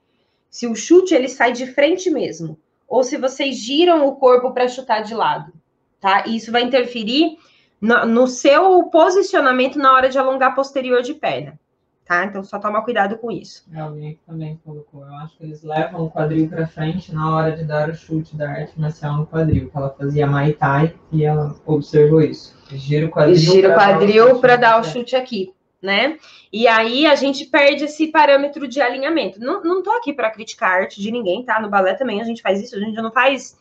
se 0.55 0.69
o 0.69 0.77
chute 0.77 1.13
ele 1.13 1.29
sai 1.29 1.51
de 1.51 1.67
frente 1.67 2.09
mesmo, 2.09 2.57
ou 2.87 3.03
se 3.03 3.17
vocês 3.17 3.57
giram 3.57 4.07
o 4.07 4.15
corpo 4.15 4.53
para 4.53 4.69
chutar 4.69 5.03
de 5.03 5.13
lado, 5.13 5.53
tá? 6.01 6.29
Isso 6.29 6.53
vai 6.53 6.63
interferir 6.63 7.37
no, 7.81 8.07
no, 8.07 8.29
seu 8.29 8.85
posicionamento 8.85 9.77
na 9.77 9.93
hora 9.93 10.09
de 10.09 10.17
alongar 10.17 10.55
posterior 10.55 11.03
de 11.03 11.13
perna, 11.13 11.59
tá? 12.05 12.25
Então 12.25 12.43
só 12.45 12.59
toma 12.59 12.83
cuidado 12.83 13.17
com 13.19 13.31
isso. 13.31 13.65
É, 13.73 13.81
alguém 13.81 14.19
também 14.27 14.61
colocou, 14.65 15.07
eu 15.07 15.15
acho 15.15 15.37
que 15.37 15.45
eles 15.45 15.63
levam 15.63 16.05
o 16.05 16.11
quadril 16.11 16.49
para 16.49 16.67
frente 16.67 17.15
na 17.15 17.35
hora 17.35 17.57
de 17.57 17.65
dar 17.65 17.89
o 17.89 17.95
chute 17.95 18.37
da 18.37 18.51
arte 18.51 18.79
marcial 18.79 19.17
no 19.17 19.27
quadril, 19.27 19.71
que 19.71 19.77
ela 19.77 19.91
fazia 19.91 20.27
Muay 20.27 20.53
Thai 20.53 20.95
e 21.13 21.25
ela 21.25 21.55
observou 21.65 22.21
isso. 22.21 22.57
Gira 22.71 23.07
o 23.07 23.11
quadril. 23.11 23.37
Gira 23.37 23.71
o 23.71 23.75
quadril 23.75 24.41
para 24.41 24.57
dar 24.57 24.81
o 24.81 24.85
chute 24.85 25.17
aqui 25.17 25.55
né? 25.85 26.19
E 26.51 26.67
aí 26.67 27.05
a 27.05 27.15
gente 27.15 27.45
perde 27.45 27.85
esse 27.85 28.09
parâmetro 28.09 28.67
de 28.67 28.81
alinhamento. 28.81 29.39
Não, 29.39 29.63
não 29.63 29.83
tô 29.83 29.93
aqui 29.93 30.15
para 30.15 30.31
criticar 30.31 30.71
a 30.71 30.75
arte 30.77 31.01
de 31.01 31.13
ninguém, 31.13 31.45
tá? 31.45 31.61
No 31.61 31.69
balé 31.69 31.95
também 31.95 32.21
a 32.21 32.25
gente 32.25 32.41
faz 32.41 32.61
isso, 32.61 32.75
a 32.75 32.81
gente 32.81 32.97
não 32.97 33.13
faz 33.13 33.57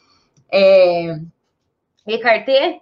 é, 0.50 1.20
écarté 2.08 2.80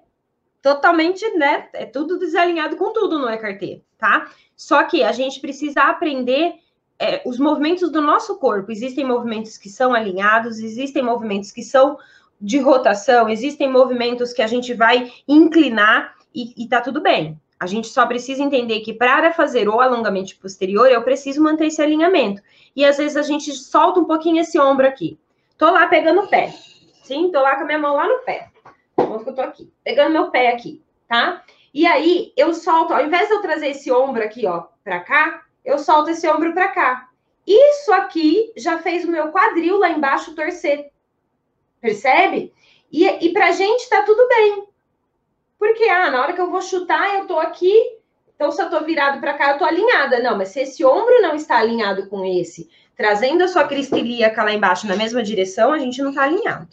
totalmente, 0.61 1.27
né? 1.37 1.67
É 1.73 1.87
tudo 1.87 2.19
desalinhado 2.19 2.77
com 2.77 2.93
tudo 2.93 3.17
no 3.17 3.27
écarté, 3.27 3.81
tá? 3.97 4.29
Só 4.61 4.83
que 4.83 5.01
a 5.01 5.11
gente 5.11 5.39
precisa 5.39 5.81
aprender 5.81 6.53
é, 6.99 7.19
os 7.25 7.39
movimentos 7.39 7.91
do 7.91 7.99
nosso 7.99 8.37
corpo. 8.37 8.71
Existem 8.71 9.03
movimentos 9.03 9.57
que 9.57 9.67
são 9.67 9.91
alinhados, 9.91 10.59
existem 10.59 11.01
movimentos 11.01 11.51
que 11.51 11.63
são 11.63 11.97
de 12.39 12.59
rotação, 12.59 13.27
existem 13.27 13.67
movimentos 13.67 14.33
que 14.33 14.41
a 14.43 14.45
gente 14.45 14.71
vai 14.75 15.11
inclinar 15.27 16.13
e, 16.33 16.53
e 16.55 16.67
tá 16.67 16.79
tudo 16.79 17.01
bem, 17.01 17.41
a 17.59 17.65
gente 17.65 17.87
só 17.87 18.05
precisa 18.05 18.43
entender 18.43 18.81
que 18.81 18.93
para 18.93 19.33
fazer 19.33 19.67
o 19.67 19.81
alongamento 19.81 20.37
posterior, 20.37 20.87
eu 20.91 21.01
preciso 21.01 21.41
manter 21.41 21.65
esse 21.65 21.81
alinhamento. 21.81 22.43
E 22.75 22.85
às 22.85 22.97
vezes 22.97 23.17
a 23.17 23.23
gente 23.23 23.51
solta 23.53 23.99
um 23.99 24.05
pouquinho 24.05 24.41
esse 24.41 24.59
ombro 24.59 24.85
aqui. 24.85 25.17
Tô 25.57 25.71
lá 25.71 25.87
pegando 25.87 26.21
o 26.21 26.27
pé. 26.27 26.53
Sim, 27.01 27.31
tô 27.31 27.41
lá 27.41 27.55
com 27.55 27.63
a 27.63 27.65
minha 27.65 27.79
mão 27.79 27.95
lá 27.95 28.07
no 28.07 28.19
pé. 28.19 28.51
Onde 28.95 29.23
que 29.23 29.29
eu 29.31 29.35
tô 29.35 29.41
aqui? 29.41 29.73
Pegando 29.83 30.11
meu 30.11 30.29
pé 30.29 30.49
aqui, 30.53 30.83
tá? 31.07 31.43
E 31.73 31.85
aí 31.85 32.33
eu 32.35 32.53
solto, 32.53 32.93
ao 32.93 33.05
invés 33.05 33.27
de 33.27 33.33
eu 33.33 33.41
trazer 33.41 33.69
esse 33.69 33.91
ombro 33.91 34.23
aqui, 34.23 34.45
ó, 34.45 34.65
para 34.83 34.99
cá, 34.99 35.43
eu 35.63 35.79
solto 35.79 36.09
esse 36.09 36.27
ombro 36.27 36.53
para 36.53 36.69
cá. 36.69 37.09
Isso 37.47 37.91
aqui 37.93 38.51
já 38.57 38.79
fez 38.79 39.05
o 39.05 39.11
meu 39.11 39.31
quadril 39.31 39.77
lá 39.77 39.89
embaixo 39.89 40.35
torcer. 40.35 40.91
Percebe? 41.79 42.53
E, 42.91 43.05
e 43.05 43.33
pra 43.33 43.51
gente 43.51 43.89
tá 43.89 44.03
tudo 44.03 44.27
bem. 44.27 44.67
Porque, 45.57 45.83
ah, 45.85 46.11
na 46.11 46.21
hora 46.21 46.33
que 46.33 46.41
eu 46.41 46.49
vou 46.49 46.61
chutar, 46.61 47.15
eu 47.15 47.27
tô 47.27 47.39
aqui, 47.39 47.97
então 48.35 48.51
se 48.51 48.61
eu 48.61 48.69
tô 48.69 48.83
virado 48.83 49.19
para 49.21 49.35
cá, 49.35 49.51
eu 49.51 49.57
tô 49.59 49.65
alinhada. 49.65 50.19
Não, 50.19 50.37
mas 50.37 50.49
se 50.49 50.61
esse 50.61 50.83
ombro 50.83 51.21
não 51.21 51.35
está 51.35 51.57
alinhado 51.57 52.07
com 52.07 52.25
esse, 52.25 52.69
trazendo 52.97 53.43
a 53.43 53.47
sua 53.47 53.67
cristilíaca 53.67 54.43
lá 54.43 54.51
embaixo 54.51 54.87
na 54.87 54.95
mesma 54.95 55.21
direção, 55.21 55.71
a 55.71 55.77
gente 55.77 56.01
não 56.01 56.13
tá 56.13 56.23
alinhado. 56.23 56.67